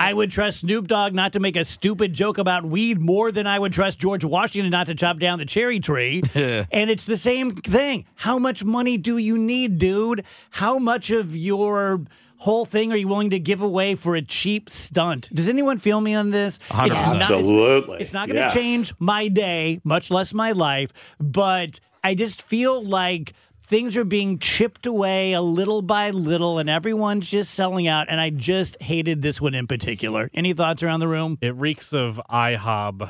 I 0.00 0.12
would 0.14 0.30
trust 0.30 0.60
Snoop 0.60 0.88
Dogg 0.88 1.12
not 1.12 1.34
to 1.34 1.40
make 1.40 1.56
a 1.56 1.64
stupid 1.66 2.14
joke 2.14 2.38
about 2.38 2.64
weed 2.64 2.98
more 2.98 3.30
than 3.30 3.46
I 3.46 3.58
would 3.58 3.74
trust 3.74 3.98
George 3.98 4.24
Washington 4.24 4.70
not 4.70 4.86
to 4.86 4.94
chop 4.94 5.18
down 5.18 5.38
the 5.38 5.44
cherry 5.44 5.78
tree. 5.78 6.22
and 6.34 6.90
it's 6.90 7.04
the 7.04 7.18
same 7.18 7.54
thing. 7.54 8.06
How 8.14 8.38
much 8.38 8.64
money 8.64 8.96
do 8.96 9.18
you 9.18 9.36
need, 9.36 9.78
dude? 9.78 10.24
How 10.50 10.78
much 10.78 11.10
of 11.10 11.36
your 11.36 12.04
whole 12.40 12.64
thing 12.64 12.92
are 12.92 12.96
you 12.96 13.06
willing 13.08 13.30
to 13.30 13.38
give 13.38 13.62
away 13.62 13.94
for 13.94 14.16
a 14.16 14.22
cheap 14.22 14.68
stunt? 14.70 15.28
Does 15.32 15.48
anyone 15.48 15.78
feel 15.78 16.00
me 16.00 16.14
on 16.14 16.30
this? 16.30 16.56
It's 16.56 16.68
100%. 16.70 16.90
not- 16.90 17.14
it's- 17.16 17.30
Absolutely. 17.30 17.98
It's 18.00 18.12
not 18.12 18.28
going 18.28 18.36
to 18.36 18.42
Yes. 18.42 18.54
change 18.54 18.92
my 18.98 19.28
day, 19.28 19.78
much 19.84 20.10
less 20.10 20.32
my 20.34 20.52
life, 20.52 20.90
but 21.20 21.80
I 22.02 22.14
just 22.14 22.40
feel 22.42 22.82
like 22.84 23.34
things 23.62 23.96
are 23.96 24.04
being 24.04 24.38
chipped 24.38 24.86
away 24.86 25.32
a 25.32 25.40
little 25.42 25.80
by 25.82 26.10
little, 26.10 26.58
and 26.58 26.68
everyone's 26.68 27.28
just 27.30 27.54
selling 27.54 27.86
out. 27.86 28.06
And 28.08 28.20
I 28.20 28.30
just 28.30 28.80
hated 28.82 29.22
this 29.22 29.40
one 29.40 29.54
in 29.54 29.66
particular. 29.66 30.28
Any 30.34 30.52
thoughts 30.54 30.82
around 30.82 31.00
the 31.00 31.08
room? 31.08 31.38
It 31.40 31.54
reeks 31.54 31.92
of 31.92 32.20
IHOB 32.30 33.08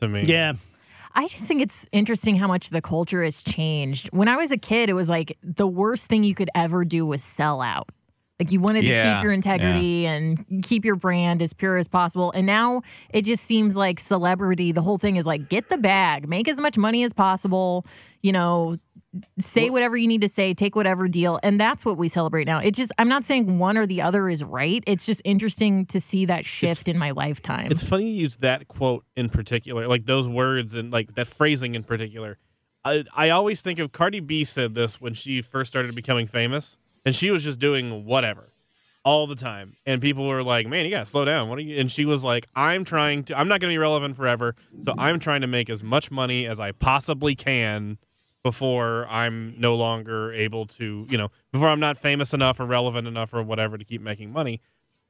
to 0.00 0.08
me. 0.08 0.24
Yeah. 0.26 0.52
I 1.14 1.28
just 1.28 1.44
think 1.46 1.62
it's 1.62 1.88
interesting 1.92 2.36
how 2.36 2.46
much 2.46 2.68
the 2.68 2.82
culture 2.82 3.24
has 3.24 3.42
changed. 3.42 4.08
When 4.12 4.28
I 4.28 4.36
was 4.36 4.50
a 4.50 4.58
kid, 4.58 4.90
it 4.90 4.92
was 4.92 5.08
like 5.08 5.38
the 5.42 5.66
worst 5.66 6.08
thing 6.08 6.24
you 6.24 6.34
could 6.34 6.50
ever 6.54 6.84
do 6.84 7.06
was 7.06 7.22
sell 7.24 7.62
out. 7.62 7.88
Like 8.38 8.52
you 8.52 8.60
wanted 8.60 8.82
to 8.82 8.88
keep 8.88 9.22
your 9.22 9.32
integrity 9.32 10.06
and 10.06 10.62
keep 10.62 10.84
your 10.84 10.96
brand 10.96 11.40
as 11.40 11.54
pure 11.54 11.78
as 11.78 11.88
possible. 11.88 12.32
And 12.32 12.46
now 12.46 12.82
it 13.10 13.22
just 13.22 13.44
seems 13.44 13.76
like 13.76 13.98
celebrity, 13.98 14.72
the 14.72 14.82
whole 14.82 14.98
thing 14.98 15.16
is 15.16 15.24
like 15.24 15.48
get 15.48 15.70
the 15.70 15.78
bag, 15.78 16.28
make 16.28 16.46
as 16.46 16.60
much 16.60 16.76
money 16.76 17.02
as 17.02 17.14
possible, 17.14 17.86
you 18.22 18.32
know, 18.32 18.76
say 19.38 19.70
whatever 19.70 19.96
you 19.96 20.06
need 20.06 20.20
to 20.20 20.28
say, 20.28 20.52
take 20.52 20.76
whatever 20.76 21.08
deal. 21.08 21.40
And 21.42 21.58
that's 21.58 21.86
what 21.86 21.96
we 21.96 22.10
celebrate 22.10 22.46
now. 22.46 22.58
It 22.58 22.74
just 22.74 22.92
I'm 22.98 23.08
not 23.08 23.24
saying 23.24 23.58
one 23.58 23.78
or 23.78 23.86
the 23.86 24.02
other 24.02 24.28
is 24.28 24.44
right. 24.44 24.84
It's 24.86 25.06
just 25.06 25.22
interesting 25.24 25.86
to 25.86 26.00
see 26.00 26.26
that 26.26 26.44
shift 26.44 26.88
in 26.88 26.98
my 26.98 27.12
lifetime. 27.12 27.68
It's 27.70 27.82
funny 27.82 28.10
you 28.10 28.22
use 28.22 28.36
that 28.38 28.68
quote 28.68 29.04
in 29.16 29.30
particular, 29.30 29.88
like 29.88 30.04
those 30.04 30.28
words 30.28 30.74
and 30.74 30.92
like 30.92 31.14
that 31.14 31.26
phrasing 31.26 31.74
in 31.74 31.84
particular. 31.84 32.38
I, 32.84 33.04
I 33.16 33.30
always 33.30 33.62
think 33.62 33.78
of 33.78 33.92
Cardi 33.92 34.20
B 34.20 34.44
said 34.44 34.74
this 34.74 35.00
when 35.00 35.14
she 35.14 35.42
first 35.42 35.68
started 35.68 35.94
becoming 35.94 36.26
famous, 36.26 36.76
and 37.06 37.14
she 37.14 37.30
was 37.30 37.42
just 37.42 37.58
doing 37.58 38.04
whatever 38.04 38.52
all 39.04 39.26
the 39.28 39.36
time, 39.36 39.76
and 39.86 40.02
people 40.02 40.26
were 40.26 40.42
like, 40.42 40.66
"Man, 40.66 40.84
you 40.84 40.90
gotta 40.90 41.06
slow 41.06 41.24
down." 41.24 41.48
What 41.48 41.58
are 41.58 41.62
you? 41.62 41.78
And 41.78 41.90
she 41.90 42.04
was 42.04 42.22
like, 42.24 42.46
"I'm 42.54 42.84
trying 42.84 43.22
to. 43.24 43.38
I'm 43.38 43.48
not 43.48 43.60
gonna 43.60 43.72
be 43.72 43.78
relevant 43.78 44.16
forever, 44.16 44.54
so 44.84 44.92
I'm 44.98 45.18
trying 45.20 45.40
to 45.42 45.46
make 45.46 45.70
as 45.70 45.82
much 45.82 46.10
money 46.10 46.46
as 46.46 46.60
I 46.60 46.72
possibly 46.72 47.34
can." 47.34 47.96
Before 48.42 49.08
I'm 49.08 49.54
no 49.58 49.74
longer 49.74 50.32
able 50.32 50.66
to, 50.66 51.04
you 51.10 51.18
know, 51.18 51.32
before 51.50 51.68
I'm 51.68 51.80
not 51.80 51.96
famous 51.98 52.32
enough 52.32 52.60
or 52.60 52.64
relevant 52.64 53.08
enough 53.08 53.34
or 53.34 53.42
whatever 53.42 53.76
to 53.76 53.84
keep 53.84 54.00
making 54.00 54.32
money 54.32 54.60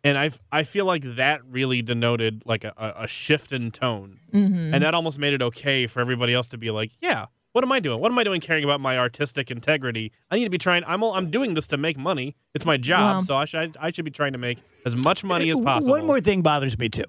and 0.03 0.17
I 0.17 0.31
I 0.51 0.63
feel 0.63 0.87
like 0.87 1.03
that 1.17 1.43
really 1.45 1.83
denoted 1.83 2.43
like 2.47 2.65
a, 2.65 2.73
a 2.97 3.07
shift 3.07 3.53
in 3.53 3.71
tone, 3.73 4.21
Mhm. 4.33 4.73
and 4.73 4.83
that 4.83 4.95
almost 4.95 5.19
made 5.19 5.35
it 5.35 5.43
okay 5.43 5.87
for 5.87 6.01
everybody 6.01 6.33
else 6.33 6.49
to 6.49 6.57
be 6.57 6.71
like, 6.71 6.93
yeah, 7.03 7.27
what 7.57 7.64
am 7.64 7.73
I 7.73 7.81
doing? 7.81 8.01
What 8.01 8.12
am 8.12 8.19
I 8.19 8.23
doing 8.23 8.42
caring 8.42 8.64
about 8.64 8.83
my 8.83 8.99
artistic 8.99 9.51
integrity? 9.51 10.12
I 10.31 10.37
need 10.37 10.45
to 10.45 10.51
be 10.51 10.59
trying. 10.59 10.85
I'm 10.87 11.03
all, 11.03 11.14
I'm 11.14 11.31
doing 11.31 11.55
this 11.55 11.66
to 11.69 11.79
make 11.79 11.97
money. 11.97 12.37
It's 12.55 12.66
my 12.66 12.77
job, 12.77 13.25
so 13.25 13.35
I 13.35 13.47
should 13.47 13.79
I 13.81 13.90
should 13.92 14.05
be 14.05 14.11
trying 14.11 14.33
to 14.33 14.38
make 14.38 14.59
as 14.85 14.95
much 14.95 15.25
money 15.25 15.49
as 15.49 15.59
possible. 15.59 15.95
One 15.95 16.05
more 16.05 16.21
thing 16.21 16.42
bothers 16.42 16.79
me 16.79 16.90
too. 16.90 17.07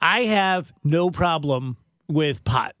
I 0.00 0.22
have 0.22 0.72
no 0.82 1.10
problem 1.10 1.76
with 2.08 2.42
pot, 2.42 2.74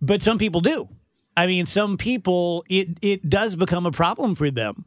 but 0.00 0.22
some 0.22 0.38
people 0.38 0.60
do. 0.60 0.88
I 1.36 1.48
mean, 1.48 1.66
some 1.66 1.96
people 1.96 2.64
it 2.70 2.90
it 3.02 3.28
does 3.28 3.56
become 3.56 3.84
a 3.84 3.90
problem 3.90 4.36
for 4.36 4.52
them. 4.52 4.84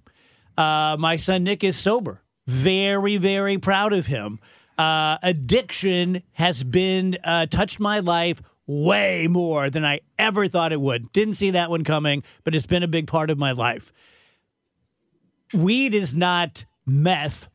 Uh, 0.58 0.96
my 0.98 1.18
son 1.18 1.44
Nick 1.44 1.62
is 1.62 1.76
sober. 1.76 2.22
Very 2.48 3.18
very 3.18 3.58
proud 3.58 3.92
of 3.92 4.06
him. 4.06 4.40
Uh, 4.78 5.18
addiction 5.22 6.24
has 6.32 6.64
been 6.64 7.18
uh, 7.26 7.48
touched 7.48 7.82
my 7.82 8.00
life 8.00 8.42
way 8.66 9.28
more 9.28 9.70
than 9.70 9.84
I 9.84 10.02
ever 10.18 10.48
thought 10.48 10.72
it 10.72 10.82
would. 10.82 11.12
Didn't 11.12 11.36
see 11.36 11.52
that 11.52 11.70
one 11.70 11.84
coming, 11.84 12.24
but 12.44 12.56
it's 12.56 12.66
been 12.66 12.84
a 12.84 12.88
big 12.88 13.08
part 13.08 13.30
of 13.30 13.38
my 13.38 13.52
life. 13.52 13.92
Weed 15.54 15.94
is 15.94 16.16
not 16.16 16.66
meth, 16.86 17.50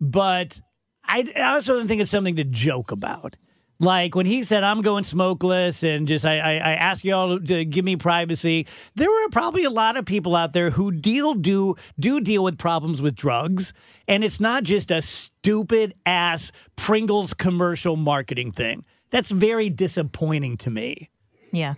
but 0.00 0.60
I, 1.04 1.30
I 1.36 1.54
also 1.54 1.76
don't 1.76 1.88
think 1.88 2.00
it's 2.00 2.10
something 2.10 2.36
to 2.36 2.44
joke 2.44 2.90
about. 2.90 3.36
Like 3.82 4.14
when 4.14 4.26
he 4.26 4.44
said, 4.44 4.62
"I'm 4.62 4.82
going 4.82 5.04
smokeless," 5.04 5.82
and 5.82 6.06
just 6.06 6.26
I, 6.26 6.38
I, 6.38 6.52
I 6.52 6.72
ask 6.74 7.02
y'all 7.02 7.40
to 7.40 7.64
give 7.64 7.82
me 7.82 7.96
privacy. 7.96 8.66
There 8.94 9.10
were 9.10 9.28
probably 9.30 9.64
a 9.64 9.70
lot 9.70 9.96
of 9.96 10.04
people 10.04 10.36
out 10.36 10.52
there 10.52 10.68
who 10.70 10.92
deal 10.92 11.32
do 11.32 11.76
do 11.98 12.20
deal 12.20 12.44
with 12.44 12.58
problems 12.58 13.00
with 13.00 13.14
drugs, 13.14 13.72
and 14.06 14.22
it's 14.22 14.38
not 14.38 14.64
just 14.64 14.90
a 14.90 15.00
stupid 15.00 15.94
ass 16.04 16.52
Pringles 16.76 17.32
commercial 17.32 17.96
marketing 17.96 18.52
thing. 18.52 18.84
That's 19.10 19.30
very 19.30 19.70
disappointing 19.70 20.56
to 20.58 20.70
me. 20.70 21.10
yeah. 21.52 21.74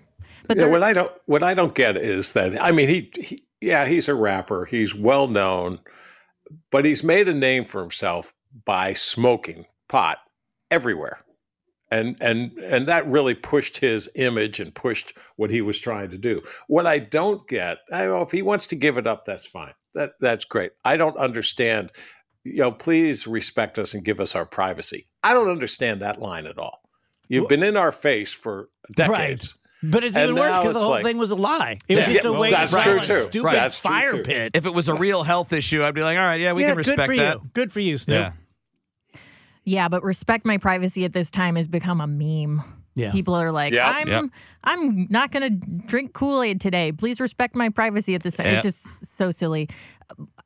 But 0.47 0.57
yeah, 0.57 0.65
there- 0.65 0.73
what 0.73 0.83
I 0.83 0.93
don't 0.93 1.13
what 1.27 1.43
I 1.43 1.55
don't 1.55 1.75
get 1.75 1.97
is 1.97 2.33
that 2.33 2.61
I 2.61 2.73
mean 2.73 2.89
he, 2.89 3.11
he 3.15 3.45
yeah 3.61 3.87
he's 3.87 4.09
a 4.09 4.15
rapper 4.15 4.65
he's 4.65 4.93
well 4.95 5.29
known, 5.29 5.79
but 6.71 6.85
he's 6.85 7.05
made 7.05 7.29
a 7.29 7.35
name 7.35 7.65
for 7.65 7.81
himself 7.81 8.35
by 8.65 8.93
smoking 8.93 9.67
pot 9.89 10.19
everywhere, 10.71 11.21
and 11.93 12.17
and 12.21 12.59
and 12.59 12.89
that 12.89 13.07
really 13.07 13.35
pushed 13.35 13.79
his 13.79 14.09
image 14.17 14.59
and 14.59 14.75
pushed 14.75 15.15
what 15.37 15.51
he 15.51 15.61
was 15.63 15.79
trying 15.79 16.11
to 16.11 16.19
do. 16.19 16.43
What 16.67 16.87
I 16.89 16.99
don't 16.99 17.47
get, 17.49 17.79
I 17.93 18.07
know 18.07 18.23
if 18.23 18.33
he 18.33 18.43
wants 18.43 18.67
to 18.69 18.77
give 18.77 18.99
it 18.99 19.07
up, 19.07 19.25
that's 19.25 19.47
fine. 19.47 19.75
That 19.95 20.15
that's 20.21 20.45
great. 20.45 20.73
I 20.85 20.97
don't 20.97 21.17
understand. 21.17 21.93
You 22.45 22.57
know, 22.63 22.73
please 22.73 23.29
respect 23.29 23.79
us 23.79 23.95
and 23.95 24.05
give 24.05 24.19
us 24.19 24.35
our 24.35 24.45
privacy. 24.45 25.07
I 25.23 25.35
don't 25.35 25.49
understand 25.51 26.03
that 26.03 26.21
line 26.21 26.47
at 26.47 26.59
all. 26.59 26.82
You've 27.29 27.49
been 27.49 27.63
in 27.63 27.77
our 27.77 27.93
face 27.93 28.33
for 28.33 28.69
decades. 28.95 29.55
But 29.85 30.05
it's 30.05 30.15
And 30.17 30.31
even 30.31 30.41
worse 30.41 30.59
because 30.59 30.75
the 30.75 30.81
whole 30.81 30.91
like- 30.91 31.05
thing 31.05 31.19
was 31.19 31.31
a 31.33 31.35
lie. 31.35 31.79
It 31.89 31.97
was 31.97 32.07
Yeah. 32.07 32.13
just 32.13 32.25
a 32.25 32.31
Yeah, 32.31 32.39
way 32.39 32.51
that's 32.53 32.71
to 32.73 32.81
true, 32.81 32.99
sell 33.03 33.17
a 33.19 33.21
too. 33.23 33.27
stupid 33.31 33.45
Right. 33.47 33.55
That's 33.57 33.79
fire 33.79 34.13
too. 34.13 34.23
pit. 34.23 34.53
If 34.55 34.65
it 34.65 34.73
was 34.73 34.89
a 34.89 34.95
real 34.95 35.25
health 35.25 35.53
issue, 35.53 35.83
I'd 35.83 35.95
be 35.95 36.03
like, 36.03 36.17
all 36.17 36.23
right, 36.25 36.41
yeah, 36.41 36.53
we 36.53 36.63
yeah, 36.63 36.69
can 36.69 36.75
good 36.77 36.87
respect 36.89 37.07
for 37.11 37.17
that. 37.17 37.35
you. 37.43 37.51
Good 37.53 37.73
for 37.73 37.81
you, 37.81 37.99
Snoop. 37.99 38.15
Yeah. 38.21 39.21
Yeah, 39.65 39.89
but 39.89 40.03
respect 40.03 40.45
my 40.45 40.59
privacy 40.59 41.05
at 41.05 41.13
this 41.13 41.31
time 41.31 41.57
has 41.57 41.69
become 41.69 42.01
a 42.01 42.07
meme. 42.07 42.63
Yeah. 42.95 43.11
People 43.13 43.35
are 43.35 43.51
like, 43.51 43.73
Yep. 43.73 43.89
I'm 43.89 44.09
Yep. 44.09 44.25
I'm 44.65 45.07
not 45.11 45.33
gonna 45.33 45.51
drink 45.51 46.13
Kool-Aid 46.13 46.61
today. 46.61 46.93
Please 46.93 47.21
respect 47.21 47.57
my 47.57 47.69
privacy 47.69 48.15
at 48.15 48.23
this 48.23 48.37
time. 48.37 48.47
It's 48.47 48.63
just 48.63 49.05
so 49.05 49.31
silly. 49.33 49.69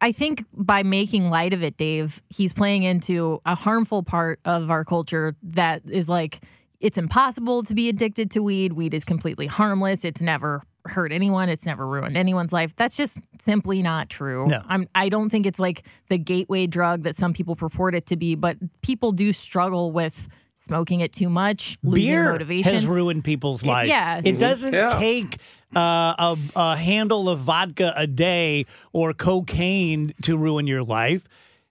I 0.00 0.12
think 0.12 0.44
by 0.54 0.82
making 0.82 1.28
light 1.28 1.52
of 1.52 1.62
it, 1.62 1.76
Dave, 1.76 2.22
he's 2.30 2.52
playing 2.54 2.84
into 2.84 3.40
a 3.44 3.54
harmful 3.54 4.02
part 4.02 4.40
of 4.44 4.70
our 4.70 4.84
culture 4.84 5.36
that 5.42 5.82
is 5.90 6.08
like 6.08 6.40
it's 6.80 6.98
impossible 6.98 7.62
to 7.64 7.74
be 7.74 7.88
addicted 7.88 8.30
to 8.32 8.42
weed. 8.42 8.72
Weed 8.74 8.94
is 8.94 9.04
completely 9.04 9.46
harmless. 9.46 10.04
It's 10.04 10.20
never 10.20 10.62
hurt 10.86 11.10
anyone. 11.12 11.48
It's 11.48 11.66
never 11.66 11.86
ruined 11.86 12.16
anyone's 12.16 12.52
life. 12.52 12.72
That's 12.76 12.96
just 12.96 13.18
simply 13.40 13.82
not 13.82 14.08
true. 14.08 14.46
No. 14.46 14.62
I'm 14.68 14.88
I 14.94 15.08
don't 15.08 15.30
think 15.30 15.44
it's 15.46 15.58
like 15.58 15.82
the 16.08 16.18
gateway 16.18 16.66
drug 16.66 17.02
that 17.02 17.16
some 17.16 17.32
people 17.32 17.56
purport 17.56 17.94
it 17.94 18.06
to 18.06 18.16
be, 18.16 18.34
but 18.36 18.56
people 18.82 19.12
do 19.12 19.32
struggle 19.32 19.90
with 19.90 20.28
smoking 20.54 21.00
it 21.00 21.12
too 21.12 21.28
much, 21.28 21.78
losing 21.82 22.04
Beer 22.06 22.30
motivation. 22.32 22.72
has 22.72 22.86
ruined 22.86 23.24
people's 23.24 23.64
lives. 23.64 23.88
yeah. 23.88 24.20
It 24.24 24.38
doesn't 24.38 24.72
Yeah. 24.74 24.96
take 24.98 25.38
uh, 25.74 26.14
a, 26.18 26.36
a 26.54 26.76
handle 26.76 27.28
of 27.28 27.40
vodka 27.40 27.92
a 27.96 28.06
day 28.06 28.66
or 28.92 29.12
cocaine 29.12 30.12
to 30.22 30.36
ruin 30.36 30.66
your 30.66 30.82
life. 30.84 31.24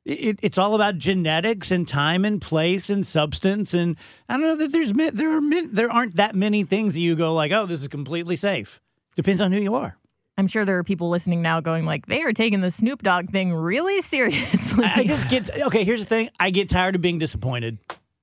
It, 0.05 0.39
it's 0.43 0.57
all 0.59 0.75
about 0.75 0.99
genetics 0.99 1.71
and 1.71 1.87
time 1.87 2.25
and 2.25 2.39
place 2.39 2.89
and 2.91 3.05
substance. 3.05 3.73
And 3.73 3.97
I 4.29 4.33
don't 4.37 4.43
know 4.43 4.55
that 4.57 4.71
there's 4.71 4.93
there 4.93 5.35
are 5.35 5.67
there 5.67 5.91
aren't 5.91 6.15
that 6.17 6.35
many 6.35 6.63
things 6.63 6.93
that 6.93 6.99
you 6.99 7.15
go 7.15 7.33
like, 7.33 7.51
oh, 7.51 7.65
this 7.65 7.81
is 7.81 7.87
completely 7.87 8.35
safe. 8.35 8.79
Depends 9.15 9.41
on 9.41 9.51
who 9.51 9.59
you 9.59 9.73
are. 9.73 9.97
I'm 10.37 10.47
sure 10.47 10.65
there 10.65 10.77
are 10.77 10.83
people 10.83 11.09
listening 11.09 11.41
now 11.41 11.61
going 11.61 11.85
like, 11.85 12.07
they 12.07 12.21
are 12.21 12.33
taking 12.33 12.61
the 12.61 12.69
Snoop 12.69 13.01
Dogg 13.01 13.31
thing 13.31 13.53
really 13.53 14.01
seriously. 14.03 14.85
I 14.85 15.01
I 15.01 15.03
just 15.05 15.29
get 15.29 15.49
okay. 15.49 15.83
Here's 15.83 16.01
the 16.01 16.05
thing: 16.05 16.29
I 16.39 16.49
get 16.51 16.69
tired 16.69 16.95
of 16.95 17.01
being 17.01 17.19
disappointed. 17.19 17.79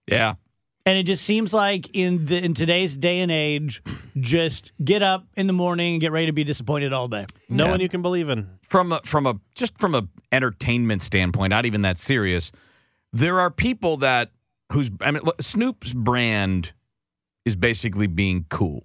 Yeah. 0.07 0.35
And 0.85 0.99
it 0.99 1.05
just 1.05 1.23
seems 1.25 1.53
like 1.53 1.89
in 1.93 2.27
the 2.27 2.39
in 2.45 2.55
today's 2.55 2.97
day 2.97 3.21
and 3.21 3.31
age, 3.31 3.83
just 4.17 4.73
get 4.85 5.01
up 5.03 5.27
in 5.37 5.47
the 5.47 5.53
morning 5.53 5.95
and 5.95 6.01
get 6.01 6.11
ready 6.11 6.27
to 6.27 6.33
be 6.33 6.43
disappointed 6.45 6.93
all 6.93 7.07
day. 7.07 7.27
No 7.49 7.67
Yeah. 7.67 7.71
one 7.71 7.81
you 7.81 7.89
can 7.89 8.03
believe 8.03 8.29
in. 8.29 8.49
from 8.63 8.93
a, 8.93 9.01
from 9.05 9.27
a 9.27 9.35
just 9.55 9.79
from 9.79 9.95
a 9.95 10.09
entertainment 10.33 11.03
standpoint, 11.03 11.51
not 11.51 11.67
even 11.67 11.83
that 11.83 11.99
serious. 11.99 12.51
There 13.13 13.39
are 13.39 13.51
people 13.51 13.97
that 13.99 14.33
whose 14.73 14.91
I 15.01 15.13
mean, 15.13 15.23
look, 15.23 15.41
Snoop's 15.41 15.93
brand 15.93 16.73
is 17.45 17.55
basically 17.55 18.07
being 18.09 18.47
cool. 18.49 18.85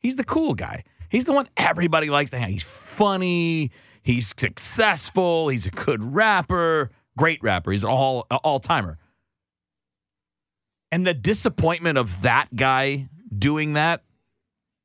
He's 0.00 0.16
the 0.16 0.24
cool 0.24 0.54
guy. 0.54 0.84
He's 1.10 1.24
the 1.26 1.32
one 1.32 1.48
everybody 1.58 2.08
likes 2.08 2.30
to 2.30 2.38
hang. 2.38 2.50
He's 2.52 2.62
funny. 2.62 3.70
He's 4.02 4.32
successful. 4.38 5.48
He's 5.48 5.66
a 5.66 5.70
good 5.70 6.02
rapper, 6.14 6.90
great 7.18 7.42
rapper. 7.42 7.72
He's 7.72 7.82
an 7.84 7.90
all 7.90 8.26
all 8.30 8.60
timer. 8.60 8.96
And 10.90 11.06
the 11.06 11.14
disappointment 11.14 11.98
of 11.98 12.22
that 12.22 12.54
guy 12.54 13.08
doing 13.36 13.74
that, 13.74 14.02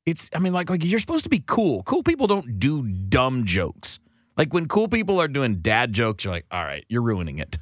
it's 0.06 0.30
I 0.34 0.38
mean, 0.38 0.52
like, 0.52 0.68
like 0.68 0.84
you're 0.84 0.98
supposed 0.98 1.24
to 1.24 1.30
be 1.30 1.42
cool. 1.46 1.82
Cool 1.84 2.02
people 2.02 2.26
don't 2.26 2.58
do 2.58 2.82
dumb 2.82 3.46
jokes. 3.46 3.98
Like 4.36 4.52
when 4.52 4.66
cool 4.68 4.88
people 4.88 5.20
are 5.20 5.28
doing 5.28 5.56
dad 5.56 5.92
jokes, 5.92 6.24
you're 6.24 6.32
like, 6.32 6.46
all 6.50 6.64
right, 6.64 6.84
you're 6.88 7.02
ruining 7.02 7.38
it. 7.38 7.58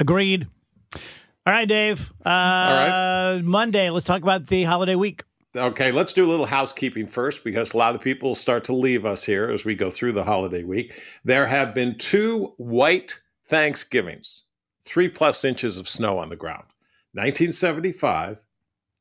Agreed. 0.00 0.46
All 0.94 1.54
right, 1.54 1.66
Dave. 1.66 2.12
Uh, 2.24 2.28
right. 2.28 3.40
Monday. 3.42 3.90
Let's 3.90 4.06
talk 4.06 4.22
about 4.22 4.48
the 4.48 4.64
holiday 4.64 4.94
week. 4.94 5.22
Okay, 5.56 5.92
let's 5.92 6.12
do 6.12 6.26
a 6.26 6.30
little 6.30 6.46
housekeeping 6.46 7.06
first 7.06 7.42
because 7.42 7.72
a 7.72 7.78
lot 7.78 7.94
of 7.94 8.02
people 8.02 8.34
start 8.34 8.64
to 8.64 8.74
leave 8.74 9.06
us 9.06 9.24
here 9.24 9.50
as 9.50 9.64
we 9.64 9.74
go 9.74 9.90
through 9.90 10.12
the 10.12 10.24
holiday 10.24 10.62
week. 10.62 10.92
There 11.24 11.46
have 11.46 11.74
been 11.74 11.96
two 11.96 12.52
white 12.58 13.18
Thanksgivings, 13.46 14.44
three 14.88 15.08
plus 15.08 15.44
inches 15.44 15.76
of 15.78 15.88
snow 15.88 16.18
on 16.18 16.30
the 16.30 16.36
ground 16.36 16.64
1975 17.12 18.38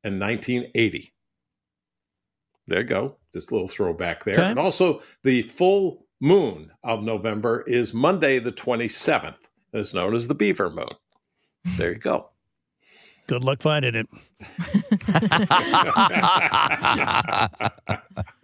and 0.04 0.20
1980. 0.20 1.14
There 2.68 2.82
you 2.82 2.86
go. 2.86 3.16
This 3.32 3.52
little 3.52 3.70
throwback 3.70 4.26
there. 4.26 4.34
Okay. 4.36 4.44
And 4.44 4.60
also, 4.60 5.02
the 5.24 5.44
full 5.44 6.06
moon 6.20 6.72
of 6.84 7.02
November 7.04 7.62
is 7.62 7.94
Monday, 7.94 8.40
the 8.40 8.52
27th. 8.52 9.36
It's 9.72 9.94
known 9.94 10.14
as 10.14 10.28
the 10.28 10.36
Beaver 10.36 10.70
Moon. 10.70 10.90
There 11.78 11.94
you 11.94 12.00
go. 12.00 12.30
Good 13.28 13.44
luck 13.46 13.62
finding 13.62 13.96
it. 13.96 14.08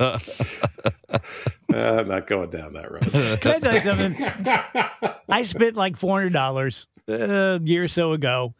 Uh, 0.00 0.18
I'm 1.74 2.08
not 2.08 2.26
going 2.26 2.50
down 2.50 2.72
that 2.74 2.90
road. 2.90 3.02
Can 3.40 3.52
I 3.52 3.58
tell 3.58 3.74
you 3.74 3.80
something? 3.80 4.16
I 5.28 5.42
spent 5.42 5.76
like 5.76 5.96
four 5.96 6.18
hundred 6.18 6.32
dollars 6.32 6.86
a 7.08 7.60
year 7.62 7.84
or 7.84 7.88
so 7.88 8.12
ago, 8.12 8.54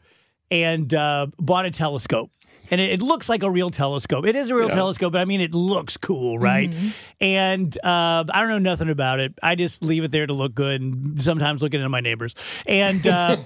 and 0.51 0.93
uh, 0.93 1.27
bought 1.39 1.67
a 1.67 1.71
telescope. 1.71 2.31
And 2.71 2.83
it, 2.83 2.91
it 2.95 3.03
looks 3.03 3.31
like 3.31 3.43
a 3.43 3.51
real 3.51 3.71
telescope. 3.71 4.27
It 4.27 4.37
is 4.37 4.51
a 4.51 4.55
real 4.55 4.69
Yeah. 4.69 4.75
telescope, 4.75 5.13
but 5.15 5.23
I 5.23 5.25
mean, 5.25 5.41
it 5.41 5.55
looks 5.55 5.97
cool, 5.97 6.39
right? 6.39 6.71
And 7.19 7.75
uh, 7.83 8.25
I 8.29 8.41
don't 8.41 8.51
know 8.51 8.59
nothing 8.59 8.91
about 8.91 9.21
it. 9.21 9.33
I 9.43 9.55
just 9.55 9.83
leave 9.83 10.05
it 10.05 10.11
there 10.11 10.27
to 10.27 10.35
look 10.35 10.55
good, 10.55 10.83
and 10.83 11.23
sometimes 11.23 11.63
looking 11.63 11.83
at 11.83 11.91
my 11.91 12.01
neighbors. 12.01 12.35
And 12.67 13.07
uh, 13.07 13.39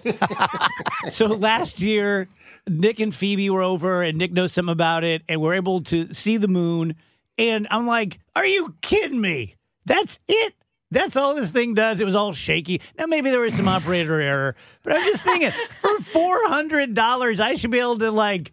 so 1.08 1.26
last 1.26 1.80
year, 1.80 2.28
Nick 2.68 2.98
and 2.98 3.14
Phoebe 3.14 3.48
were 3.48 3.62
over, 3.62 4.02
and 4.02 4.18
Nick 4.18 4.32
knows 4.32 4.52
something 4.52 4.72
about 4.72 5.04
it, 5.04 5.22
and 5.28 5.40
we're 5.40 5.54
able 5.54 5.82
to 5.84 6.12
see 6.12 6.36
the 6.36 6.48
moon. 6.48 6.96
And 7.38 7.66
I'm 7.70 7.86
like, 7.86 8.18
"Are 8.36 8.46
you 8.46 8.74
kidding 8.82 9.20
me? 9.20 9.56
That's 9.84 10.18
it? 10.28 10.54
That's 10.90 11.16
all 11.16 11.34
this 11.34 11.50
thing 11.50 11.74
does?" 11.74 12.00
It 12.00 12.04
was 12.04 12.14
all 12.14 12.32
shaky. 12.32 12.80
Now 12.98 13.06
maybe 13.06 13.30
there 13.30 13.40
was 13.40 13.54
some 13.54 13.68
operator 13.76 14.20
error, 14.20 14.54
but 14.82 14.94
I'm 14.94 15.04
just 15.04 15.22
thinking, 15.24 15.50
for 15.80 16.00
four 16.00 16.36
hundred 16.48 16.94
dollars, 16.94 17.40
I 17.40 17.54
should 17.54 17.70
be 17.70 17.80
able 17.80 17.98
to 17.98 18.10
like 18.10 18.52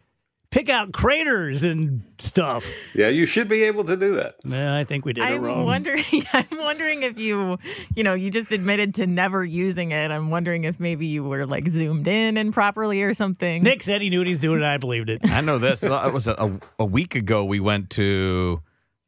pick 0.52 0.68
out 0.68 0.92
craters 0.92 1.62
and 1.62 2.02
stuff. 2.18 2.66
Yeah, 2.96 3.10
you 3.10 3.28
should 3.28 3.48
be 3.48 3.62
able 3.66 3.84
to 3.84 3.96
do 3.96 4.16
that. 4.16 4.36
Yeah, 4.44 4.76
I 4.76 4.84
think 4.84 5.06
we 5.06 5.14
did 5.14 5.22
it 5.22 5.28
I'm 5.28 5.42
wrong. 5.44 5.64
wondering. 5.66 6.04
I'm 6.34 6.48
wondering 6.54 7.04
if 7.04 7.20
you, 7.20 7.58
you 7.96 8.04
know, 8.04 8.16
you 8.16 8.32
just 8.32 8.52
admitted 8.52 8.96
to 8.96 9.06
never 9.06 9.46
using 9.46 9.92
it. 9.92 10.10
I'm 10.10 10.32
wondering 10.32 10.64
if 10.64 10.80
maybe 10.80 11.06
you 11.06 11.24
were 11.24 11.46
like 11.46 11.68
zoomed 11.68 12.08
in 12.08 12.36
improperly 12.36 13.04
or 13.04 13.14
something. 13.14 13.62
Nick 13.62 13.84
said 13.84 14.02
he 14.02 14.10
knew 14.10 14.22
what 14.22 14.28
he's 14.28 14.40
doing, 14.40 14.56
and 14.58 14.66
I 14.66 14.78
believed 14.78 15.10
it. 15.12 15.22
I 15.26 15.42
know 15.42 15.60
this. 15.60 15.84
It 15.84 15.92
was 15.92 16.26
a, 16.26 16.34
a, 16.34 16.60
a 16.80 16.86
week 16.86 17.14
ago. 17.14 17.46
We 17.46 17.60
went 17.60 17.92
to 17.92 18.62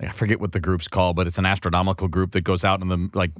I 0.09 0.11
forget 0.11 0.39
what 0.39 0.51
the 0.51 0.59
group's 0.59 0.87
called, 0.87 1.15
but 1.15 1.27
it's 1.27 1.37
an 1.37 1.45
astronomical 1.45 2.07
group 2.07 2.31
that 2.31 2.41
goes 2.41 2.63
out 2.63 2.81
in 2.81 2.87
the 2.87 3.09
like 3.13 3.31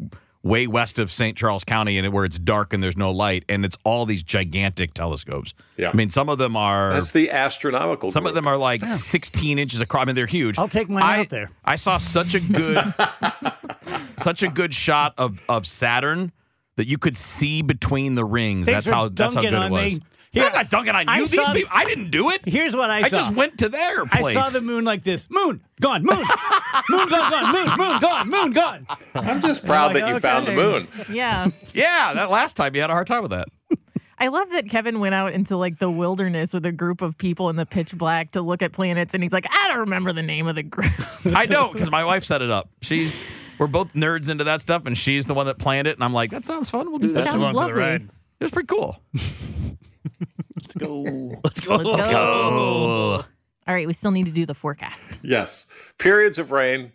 way 0.43 0.67
west 0.67 0.99
of 0.99 1.11
St. 1.11 1.37
Charles 1.37 1.63
County, 1.63 1.97
and 1.97 2.05
it, 2.05 2.09
where 2.09 2.25
it's 2.25 2.39
dark 2.39 2.73
and 2.73 2.81
there's 2.81 2.97
no 2.97 3.11
light, 3.11 3.43
and 3.47 3.63
it's 3.63 3.77
all 3.83 4.05
these 4.05 4.23
gigantic 4.23 4.93
telescopes. 4.93 5.53
Yeah. 5.77 5.89
I 5.89 5.93
mean, 5.93 6.09
some 6.09 6.29
of 6.29 6.37
them 6.37 6.55
are 6.55 6.93
That's 6.93 7.11
the 7.11 7.31
astronomical. 7.31 8.11
some 8.11 8.25
of 8.25 8.33
them 8.33 8.47
are 8.47 8.57
like 8.57 8.83
16 8.83 9.59
inches 9.59 9.79
across. 9.81 10.03
I 10.03 10.05
mean, 10.05 10.15
they're 10.15 10.25
huge. 10.25 10.57
I'll 10.57 10.67
take 10.67 10.89
mine 10.89 11.03
I, 11.03 11.19
out 11.19 11.29
there. 11.29 11.51
I 11.63 11.75
saw 11.75 11.97
such 11.97 12.35
a 12.35 12.39
good, 12.39 12.93
such 14.17 14.43
a 14.43 14.47
good 14.47 14.73
shot 14.73 15.13
of 15.17 15.39
of 15.47 15.67
Saturn 15.67 16.31
that 16.77 16.87
you 16.87 16.97
could 16.97 17.15
see 17.15 17.61
between 17.61 18.15
the 18.15 18.25
rings. 18.25 18.65
Thanks 18.65 18.85
that's 18.85 18.93
how 18.93 19.09
that's 19.09 19.35
how 19.35 19.41
dunking 19.41 19.59
good 19.59 19.65
it 19.65 19.71
was. 19.71 19.95
me. 19.95 20.01
Here, 20.31 20.45
I'm 20.45 20.53
not 20.53 20.69
dunking 20.69 20.95
on 20.95 21.09
I 21.09 21.17
you. 21.17 21.27
These 21.27 21.43
saw- 21.43 21.51
people, 21.53 21.69
I 21.73 21.83
didn't 21.83 22.09
do 22.09 22.29
it. 22.29 22.47
Here's 22.47 22.73
what 22.73 22.89
I 22.89 22.99
I 22.99 23.01
saw. 23.09 23.17
I 23.17 23.19
just 23.19 23.33
went 23.33 23.57
to 23.59 23.67
their 23.67 24.05
place. 24.05 24.37
I 24.37 24.41
saw 24.41 24.49
the 24.49 24.61
moon 24.61 24.85
like 24.85 25.03
this. 25.03 25.27
Moon 25.29 25.61
gone. 25.81 26.03
Moon. 26.03 26.15
moon 26.89 27.09
gone. 27.09 27.31
Gone. 27.31 27.51
Moon. 27.51 27.77
Moon 27.77 27.99
gone. 27.99 28.29
Moon 28.29 28.51
gone. 28.53 28.87
I'm 29.13 29.41
just 29.41 29.65
proud 29.65 29.91
oh 29.91 29.93
like, 29.93 30.03
that 30.03 30.13
you 30.13 30.19
found 30.21 30.47
the 30.47 30.53
moon. 30.53 30.87
Yeah. 31.11 31.49
Yeah, 31.73 32.13
that 32.13 32.29
last 32.29 32.55
time 32.55 32.75
you 32.75 32.81
had 32.81 32.89
a 32.89 32.93
hard 32.93 33.07
time 33.07 33.21
with 33.21 33.31
that. 33.31 33.47
I 34.17 34.27
love 34.27 34.51
that 34.51 34.69
Kevin 34.69 34.99
went 34.99 35.15
out 35.15 35.33
into 35.33 35.57
like 35.57 35.79
the 35.79 35.89
wilderness 35.89 36.53
with 36.53 36.65
a 36.65 36.71
group 36.71 37.01
of 37.01 37.17
people 37.17 37.49
in 37.49 37.55
the 37.55 37.65
pitch 37.65 37.97
black 37.97 38.31
to 38.31 38.41
look 38.41 38.61
at 38.61 38.71
planets, 38.71 39.13
and 39.13 39.23
he's 39.23 39.33
like, 39.33 39.47
I 39.49 39.67
don't 39.69 39.79
remember 39.79 40.13
the 40.13 40.21
name 40.21 40.47
of 40.47 40.55
the 40.55 40.63
group. 40.63 40.91
I 41.25 41.45
know 41.45 41.73
because 41.73 41.89
my 41.89 42.03
wife 42.05 42.23
set 42.23 42.41
it 42.41 42.51
up. 42.51 42.69
She's 42.81 43.15
we're 43.61 43.67
both 43.67 43.93
nerds 43.93 44.31
into 44.31 44.43
that 44.43 44.59
stuff, 44.59 44.87
and 44.87 44.97
she's 44.97 45.27
the 45.27 45.35
one 45.35 45.45
that 45.45 45.59
planned 45.59 45.87
it. 45.87 45.95
And 45.95 46.03
I'm 46.03 46.13
like, 46.13 46.31
that 46.31 46.45
sounds 46.45 46.71
fun. 46.71 46.89
We'll 46.89 46.97
do 46.97 47.13
that. 47.13 47.27
Sounds 47.27 47.43
Sounds 47.43 47.43
one 47.43 47.53
for 47.53 47.59
lovely. 47.59 47.73
the 47.73 47.79
ride. 47.79 48.09
It 48.39 48.43
was 48.43 48.51
pretty 48.51 48.65
cool. 48.65 48.99
Let's 49.13 50.75
go. 50.79 51.01
Let's 51.43 51.59
go. 51.59 51.75
Let's 51.75 52.07
go. 52.07 53.23
All 53.67 53.73
right, 53.75 53.85
we 53.85 53.93
still 53.93 54.09
need 54.09 54.25
to 54.25 54.31
do 54.31 54.47
the 54.47 54.55
forecast. 54.55 55.19
Yes. 55.21 55.67
Periods 55.99 56.39
of 56.39 56.49
rain 56.49 56.91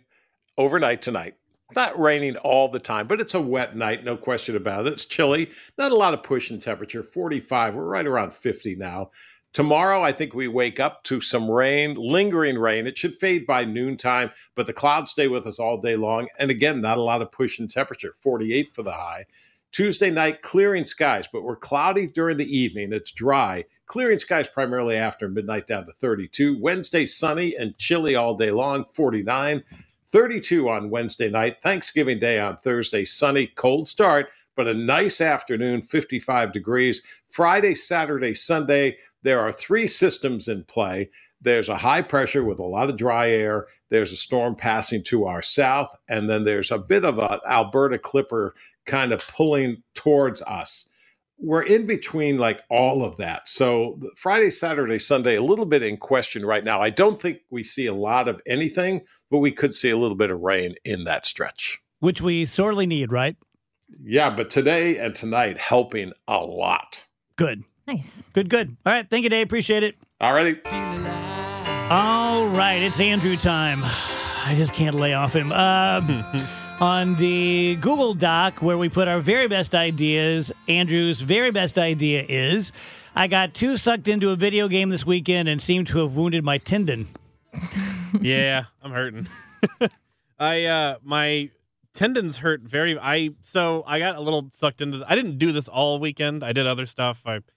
overnight 0.57 1.01
tonight. 1.01 1.35
Not 1.73 1.97
raining 1.97 2.35
all 2.35 2.67
the 2.67 2.79
time, 2.79 3.07
but 3.07 3.21
it's 3.21 3.33
a 3.33 3.41
wet 3.41 3.77
night, 3.77 4.03
no 4.03 4.17
question 4.17 4.57
about 4.57 4.87
it. 4.87 4.93
It's 4.93 5.05
chilly. 5.05 5.49
Not 5.77 5.93
a 5.93 5.95
lot 5.95 6.13
of 6.13 6.21
push 6.21 6.51
in 6.51 6.59
temperature, 6.59 7.01
45. 7.01 7.75
We're 7.75 7.85
right 7.85 8.05
around 8.05 8.33
50 8.33 8.75
now. 8.75 9.11
Tomorrow, 9.57 10.03
I 10.03 10.11
think 10.11 10.35
we 10.35 10.47
wake 10.47 10.79
up 10.79 11.03
to 11.05 11.19
some 11.19 11.49
rain, 11.49 11.95
lingering 11.95 12.59
rain. 12.59 12.85
It 12.85 12.95
should 12.95 13.19
fade 13.19 13.47
by 13.47 13.65
noontime, 13.65 14.29
but 14.53 14.67
the 14.67 14.71
clouds 14.71 15.09
stay 15.09 15.27
with 15.27 15.47
us 15.47 15.57
all 15.57 15.81
day 15.81 15.95
long. 15.95 16.27
And 16.37 16.51
again, 16.51 16.79
not 16.79 16.99
a 16.99 17.01
lot 17.01 17.23
of 17.23 17.31
push 17.31 17.59
in 17.59 17.67
temperature, 17.67 18.13
48 18.21 18.75
for 18.75 18.83
the 18.83 18.91
high. 18.91 19.25
Tuesday 19.71 20.11
night, 20.11 20.43
clearing 20.43 20.85
skies, 20.85 21.27
but 21.33 21.41
we're 21.41 21.55
cloudy 21.55 22.05
during 22.05 22.37
the 22.37 22.55
evening. 22.55 22.93
It's 22.93 23.11
dry. 23.11 23.65
Clearing 23.87 24.19
skies 24.19 24.47
primarily 24.47 24.95
after 24.95 25.27
midnight 25.27 25.65
down 25.65 25.87
to 25.87 25.91
32. 25.91 26.61
Wednesday, 26.61 27.07
sunny 27.07 27.55
and 27.55 27.75
chilly 27.79 28.15
all 28.15 28.35
day 28.37 28.51
long, 28.51 28.85
49. 28.93 29.63
32 30.11 30.69
on 30.69 30.91
Wednesday 30.91 31.31
night. 31.31 31.63
Thanksgiving 31.63 32.19
Day 32.19 32.39
on 32.39 32.57
Thursday, 32.57 33.05
sunny, 33.05 33.47
cold 33.47 33.87
start, 33.87 34.27
but 34.55 34.67
a 34.67 34.73
nice 34.75 35.19
afternoon, 35.19 35.81
55 35.81 36.53
degrees. 36.53 37.01
Friday, 37.29 37.75
Saturday, 37.75 38.33
Sunday, 38.33 38.97
there 39.27 39.41
are 39.41 39.51
three 39.51 39.87
systems 39.87 40.47
in 40.47 40.63
play. 40.63 41.09
There's 41.41 41.67
a 41.67 41.75
high 41.75 42.01
pressure 42.01 42.45
with 42.45 42.59
a 42.59 42.65
lot 42.65 42.89
of 42.89 42.95
dry 42.95 43.29
air. 43.29 43.67
There's 43.89 44.13
a 44.13 44.15
storm 44.15 44.55
passing 44.55 45.03
to 45.03 45.25
our 45.25 45.41
south, 45.41 45.93
and 46.07 46.29
then 46.29 46.45
there's 46.45 46.71
a 46.71 46.77
bit 46.77 47.03
of 47.03 47.19
an 47.19 47.39
Alberta 47.45 47.99
Clipper 47.99 48.55
kind 48.85 49.11
of 49.11 49.27
pulling 49.27 49.83
towards 49.95 50.41
us. 50.43 50.89
We're 51.37 51.63
in 51.63 51.85
between 51.85 52.37
like 52.37 52.61
all 52.69 53.03
of 53.03 53.17
that. 53.17 53.49
So 53.49 53.99
Friday, 54.15 54.49
Saturday, 54.49 54.97
Sunday, 54.97 55.35
a 55.35 55.43
little 55.43 55.65
bit 55.65 55.83
in 55.83 55.97
question 55.97 56.45
right 56.45 56.63
now. 56.63 56.81
I 56.81 56.89
don't 56.89 57.21
think 57.21 57.39
we 57.49 57.63
see 57.63 57.85
a 57.85 57.93
lot 57.93 58.29
of 58.29 58.41
anything, 58.47 59.01
but 59.29 59.39
we 59.39 59.51
could 59.51 59.75
see 59.75 59.89
a 59.89 59.97
little 59.97 60.15
bit 60.15 60.31
of 60.31 60.39
rain 60.39 60.75
in 60.85 61.03
that 61.03 61.25
stretch. 61.25 61.79
Which 61.99 62.21
we 62.21 62.45
sorely 62.45 62.87
need, 62.87 63.11
right? 63.11 63.35
Yeah, 64.01 64.29
but 64.29 64.49
today 64.49 64.97
and 64.97 65.13
tonight 65.13 65.59
helping 65.59 66.13
a 66.29 66.37
lot. 66.37 67.01
Good. 67.35 67.65
Nice. 67.87 68.21
Good, 68.33 68.49
good. 68.49 68.75
All 68.85 68.93
right. 68.93 69.09
Thank 69.09 69.23
you, 69.23 69.29
Dave. 69.29 69.47
Appreciate 69.47 69.83
it. 69.83 69.95
Alrighty. 70.21 70.59
All 71.89 72.47
right. 72.47 72.83
It's 72.83 72.99
Andrew 72.99 73.37
time. 73.37 73.81
I 73.83 74.53
just 74.55 74.73
can't 74.73 74.95
lay 74.95 75.13
off 75.13 75.33
him. 75.33 75.51
Um, 75.53 76.25
on 76.79 77.15
the 77.15 77.77
Google 77.79 78.13
Doc, 78.13 78.61
where 78.61 78.77
we 78.77 78.89
put 78.89 79.07
our 79.07 79.21
very 79.21 79.47
best 79.47 79.73
ideas, 79.73 80.51
Andrew's 80.67 81.21
very 81.21 81.51
best 81.51 81.77
idea 81.77 82.25
is 82.27 82.71
I 83.15 83.27
got 83.27 83.53
too 83.53 83.77
sucked 83.77 84.07
into 84.07 84.29
a 84.29 84.35
video 84.35 84.67
game 84.67 84.89
this 84.89 85.05
weekend 85.05 85.49
and 85.49 85.61
seemed 85.61 85.87
to 85.87 85.99
have 85.99 86.15
wounded 86.15 86.43
my 86.43 86.57
tendon. 86.57 87.07
yeah, 88.21 88.65
I'm 88.83 88.91
hurting. 88.91 89.27
I 90.39 90.65
uh 90.65 90.97
my 91.03 91.49
tendons 91.95 92.37
hurt 92.37 92.61
very 92.61 92.99
I 92.99 93.31
so 93.41 93.83
I 93.87 93.97
got 93.97 94.15
a 94.15 94.21
little 94.21 94.49
sucked 94.51 94.81
into 94.81 95.03
I 95.07 95.15
didn't 95.15 95.39
do 95.39 95.51
this 95.51 95.67
all 95.67 95.99
weekend. 95.99 96.43
I 96.43 96.51
did 96.51 96.67
other 96.67 96.85
stuff. 96.85 97.23
I 97.25 97.33
worked, 97.35 97.51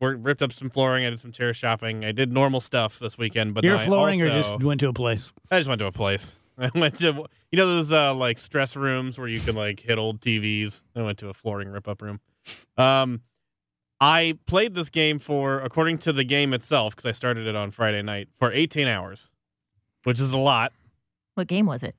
ripped 0.00 0.42
up 0.42 0.52
some 0.52 0.70
flooring, 0.70 1.04
I 1.06 1.10
did 1.10 1.18
some 1.18 1.32
chair 1.32 1.52
shopping. 1.54 2.04
I 2.04 2.12
did 2.12 2.32
normal 2.32 2.60
stuff 2.60 2.98
this 2.98 3.16
weekend, 3.18 3.54
but 3.54 3.64
You're 3.64 3.76
then 3.76 3.82
I 3.84 3.86
flooring 3.86 4.22
or 4.22 4.28
just 4.30 4.62
went 4.62 4.80
to 4.80 4.88
a 4.88 4.92
place? 4.92 5.32
I 5.50 5.58
just 5.58 5.68
went 5.68 5.78
to 5.80 5.86
a 5.86 5.92
place. 5.92 6.34
I 6.58 6.70
went 6.74 6.98
to 6.98 7.26
you 7.52 7.56
know 7.56 7.66
those 7.66 7.90
uh 7.92 8.14
like 8.14 8.38
stress 8.38 8.76
rooms 8.76 9.18
where 9.18 9.28
you 9.28 9.40
can 9.40 9.54
like 9.54 9.80
hit 9.80 9.98
old 9.98 10.20
TVs. 10.20 10.82
I 10.94 11.02
went 11.02 11.18
to 11.18 11.28
a 11.28 11.34
flooring 11.34 11.68
rip 11.68 11.88
up 11.88 12.02
room. 12.02 12.20
Um 12.76 13.22
I 14.02 14.38
played 14.46 14.74
this 14.74 14.88
game 14.88 15.18
for 15.18 15.60
according 15.60 15.98
to 15.98 16.12
the 16.12 16.24
game 16.24 16.54
itself 16.54 16.94
because 16.96 17.06
I 17.06 17.12
started 17.12 17.46
it 17.46 17.54
on 17.54 17.70
Friday 17.70 18.00
night 18.02 18.28
for 18.38 18.50
18 18.52 18.88
hours, 18.88 19.28
which 20.04 20.18
is 20.20 20.32
a 20.32 20.38
lot. 20.38 20.72
What 21.34 21.46
game 21.48 21.66
was 21.66 21.82
it? 21.82 21.94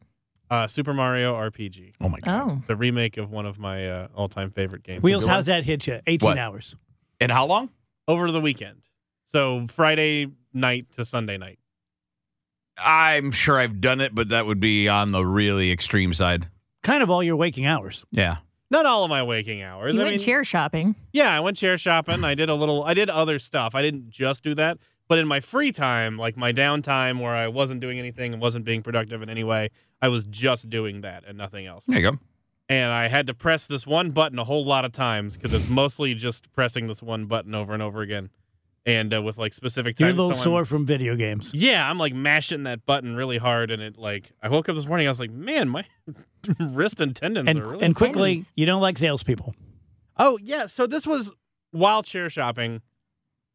Uh 0.50 0.68
Super 0.68 0.94
Mario 0.94 1.34
RPG. 1.36 1.94
Oh 2.02 2.10
my 2.10 2.20
god! 2.20 2.42
Oh, 2.50 2.62
The 2.68 2.76
remake 2.76 3.18
of 3.18 3.32
one 3.32 3.46
of 3.46 3.58
my 3.60 3.88
uh, 3.90 4.08
all-time 4.16 4.52
favorite 4.52 4.84
games. 4.84 5.02
Wheels, 5.04 5.24
good 5.24 5.28
one. 5.28 5.36
how's 5.36 5.46
that 5.48 5.64
hit 5.64 5.88
you? 5.88 6.00
18 6.08 6.28
What? 6.28 6.38
hours. 6.38 6.76
And 7.20 7.32
how 7.32 7.46
long? 7.46 7.70
Over 8.12 8.32
the 8.32 8.42
weekend. 8.42 8.82
So 9.28 9.66
Friday 9.70 10.28
night 10.54 10.92
to 10.94 11.06
Sunday 11.06 11.38
night. 11.38 11.60
I'm 12.78 13.32
sure 13.32 13.60
I've 13.60 13.80
done 13.80 14.02
it, 14.02 14.14
but 14.14 14.30
that 14.30 14.46
would 14.46 14.60
be 14.60 14.88
on 14.88 15.12
the 15.12 15.26
really 15.26 15.72
extreme 15.72 16.14
side. 16.14 16.48
Kind 16.84 17.04
of 17.04 17.10
all 17.10 17.22
your 17.22 17.36
waking 17.36 17.66
hours. 17.66 18.04
Yeah. 18.12 18.38
Not 18.70 18.86
all 18.86 19.04
of 19.04 19.10
my 19.10 19.24
waking 19.24 19.62
hours. 19.62 19.96
you 19.96 20.02
I 20.02 20.06
went 20.06 20.18
mean, 20.18 20.26
chair 20.26 20.44
shopping. 20.44 20.96
Yeah, 21.14 21.36
I 21.36 21.40
went 21.42 21.58
chair 21.58 21.78
shopping. 21.78 22.24
I 22.24 22.36
did 22.36 22.50
a 22.50 22.56
little. 22.56 22.84
I 22.84 22.94
did 22.94 23.10
other 23.10 23.38
stuff. 23.38 23.76
I 23.76 23.82
didn't 23.82 24.10
just 24.10 24.44
do 24.44 24.56
that, 24.56 24.78
but 25.10 25.20
in 25.20 25.28
my 25.28 25.42
free 25.42 25.74
time, 25.74 26.18
like 26.18 26.38
my 26.38 26.54
downtime, 26.54 27.22
where 27.22 27.36
I 27.36 27.50
wasn't 27.50 27.82
doing 27.82 28.00
anything 28.00 28.32
and 28.34 28.42
wasn't 28.42 28.64
being 28.64 28.82
productive 28.82 29.22
in 29.22 29.30
any 29.30 29.44
way, 29.44 29.70
I 30.02 30.08
was 30.08 30.24
just 30.24 30.70
doing 30.70 31.02
that 31.02 31.26
and 31.28 31.38
nothing 31.38 31.66
else. 31.66 31.84
There 31.86 32.00
you 32.00 32.12
go. 32.12 32.20
And 32.72 32.92
I 32.92 33.08
had 33.10 33.28
to 33.28 33.34
press 33.34 33.68
this 33.68 33.86
one 33.86 34.12
button 34.12 34.40
a 34.40 34.46
whole 34.46 34.64
lot 34.64 34.86
of 34.86 34.94
times 34.94 35.36
because 35.36 35.54
it's 35.54 35.68
mostly 35.68 36.14
just 36.14 36.52
pressing 36.54 36.88
this 36.88 37.02
one 37.04 37.26
button 37.26 37.54
over 37.54 37.74
and 37.74 37.84
over 37.84 38.02
again. 38.02 38.30
and 38.86 39.14
uh, 39.14 39.22
with 39.22 39.38
like 39.38 39.54
specific 39.54 40.00
You're 40.00 40.10
a 40.10 40.14
little 40.14 40.30
so 40.32 40.36
I'm- 40.36 40.44
sore 40.44 40.66
from 40.66 40.86
video 40.86 41.16
games. 41.18 41.52
Yeah, 41.54 41.88
I'm 41.90 41.98
like 42.00 42.14
mashing 42.14 42.64
that 42.64 42.86
button 42.86 43.16
really 43.16 43.38
hard, 43.38 43.72
and 43.72 43.82
it 43.82 43.98
like 43.98 44.32
I 44.42 44.48
woke 44.48 44.70
up 44.70 44.76
this 44.78 44.86
morning. 44.88 45.06
I 45.08 45.12
was 45.12 45.20
like, 45.20 45.32
man, 45.32 45.68
my 45.70 45.86
wrist 46.60 47.02
and 47.02 47.14
tendons 47.16 47.50
And, 47.50 47.60
are 47.60 47.68
really 47.68 47.84
and 47.86 47.94
sore." 47.96 48.08
quickly, 48.08 48.44
you 48.56 48.66
don't 48.66 48.82
like 48.82 48.98
salespeople. 48.98 49.54
Oh 50.18 50.40
yeah, 50.42 50.66
so 50.66 50.88
this 50.88 51.06
was 51.06 51.32
while 51.72 52.04
chair 52.04 52.30
shopping. 52.30 52.82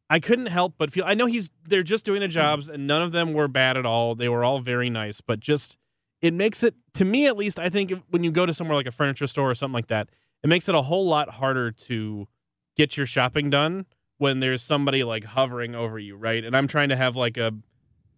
I 0.09 0.19
couldn't 0.19 0.45
help 0.45 0.75
but 0.77 0.93
feel. 0.93 1.03
I 1.05 1.13
know 1.15 1.25
he's. 1.25 1.49
They're 1.67 1.83
just 1.83 2.05
doing 2.05 2.19
their 2.19 2.29
jobs, 2.29 2.69
and 2.69 2.85
none 2.87 3.01
of 3.01 3.11
them 3.13 3.33
were 3.33 3.47
bad 3.49 3.75
at 3.77 3.85
all. 3.85 4.15
They 4.15 4.29
were 4.29 4.43
all 4.45 4.59
very 4.61 4.89
nice, 4.89 5.19
but 5.21 5.39
just 5.41 5.75
it 6.21 6.33
makes 6.33 6.63
it 6.63 6.75
to 6.95 7.05
me 7.05 7.27
at 7.27 7.37
least. 7.37 7.59
I 7.59 7.69
think 7.69 7.93
when 8.09 8.23
you 8.23 8.31
go 8.31 8.45
to 8.45 8.53
somewhere 8.53 8.75
like 8.75 8.87
a 8.87 8.91
furniture 8.91 9.27
store 9.27 9.51
or 9.51 9.55
something 9.55 9.73
like 9.73 9.87
that, 9.87 10.09
it 10.43 10.47
makes 10.47 10.67
it 10.69 10.75
a 10.75 10.81
whole 10.81 11.07
lot 11.07 11.29
harder 11.29 11.71
to 11.71 12.27
get 12.75 12.97
your 12.97 13.05
shopping 13.05 13.49
done 13.49 13.85
when 14.17 14.39
there's 14.39 14.61
somebody 14.61 15.03
like 15.03 15.23
hovering 15.23 15.75
over 15.75 15.99
you, 15.99 16.15
right? 16.15 16.43
And 16.43 16.55
I'm 16.55 16.67
trying 16.67 16.89
to 16.89 16.95
have 16.95 17.15
like 17.15 17.37
a, 17.37 17.53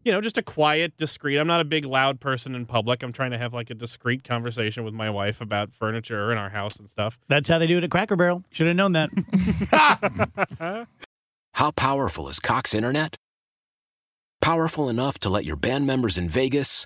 you 0.05 0.11
know, 0.11 0.21
just 0.21 0.37
a 0.37 0.41
quiet, 0.41 0.95
discreet. 0.97 1.37
I'm 1.37 1.47
not 1.47 1.59
a 1.61 1.65
big 1.65 1.85
loud 1.85 2.19
person 2.19 2.55
in 2.55 2.65
public. 2.65 3.03
I'm 3.03 3.11
trying 3.11 3.31
to 3.31 3.37
have 3.37 3.53
like 3.53 3.69
a 3.69 3.73
discreet 3.73 4.23
conversation 4.23 4.83
with 4.83 4.93
my 4.93 5.09
wife 5.09 5.41
about 5.41 5.73
furniture 5.73 6.31
in 6.31 6.37
our 6.37 6.49
house 6.49 6.77
and 6.77 6.89
stuff. 6.89 7.17
That's 7.27 7.49
how 7.49 7.59
they 7.59 7.67
do 7.67 7.77
it 7.77 7.83
at 7.83 7.91
Cracker 7.91 8.15
Barrel. 8.15 8.43
Should 8.51 8.67
have 8.67 8.75
known 8.75 8.93
that. 8.93 10.87
How 11.53 11.71
powerful 11.71 12.29
is 12.29 12.39
Cox 12.39 12.73
Internet? 12.73 13.17
Powerful 14.41 14.87
enough 14.87 15.19
to 15.19 15.29
let 15.29 15.43
your 15.43 15.57
band 15.57 15.85
members 15.85 16.17
in 16.17 16.29
Vegas, 16.29 16.85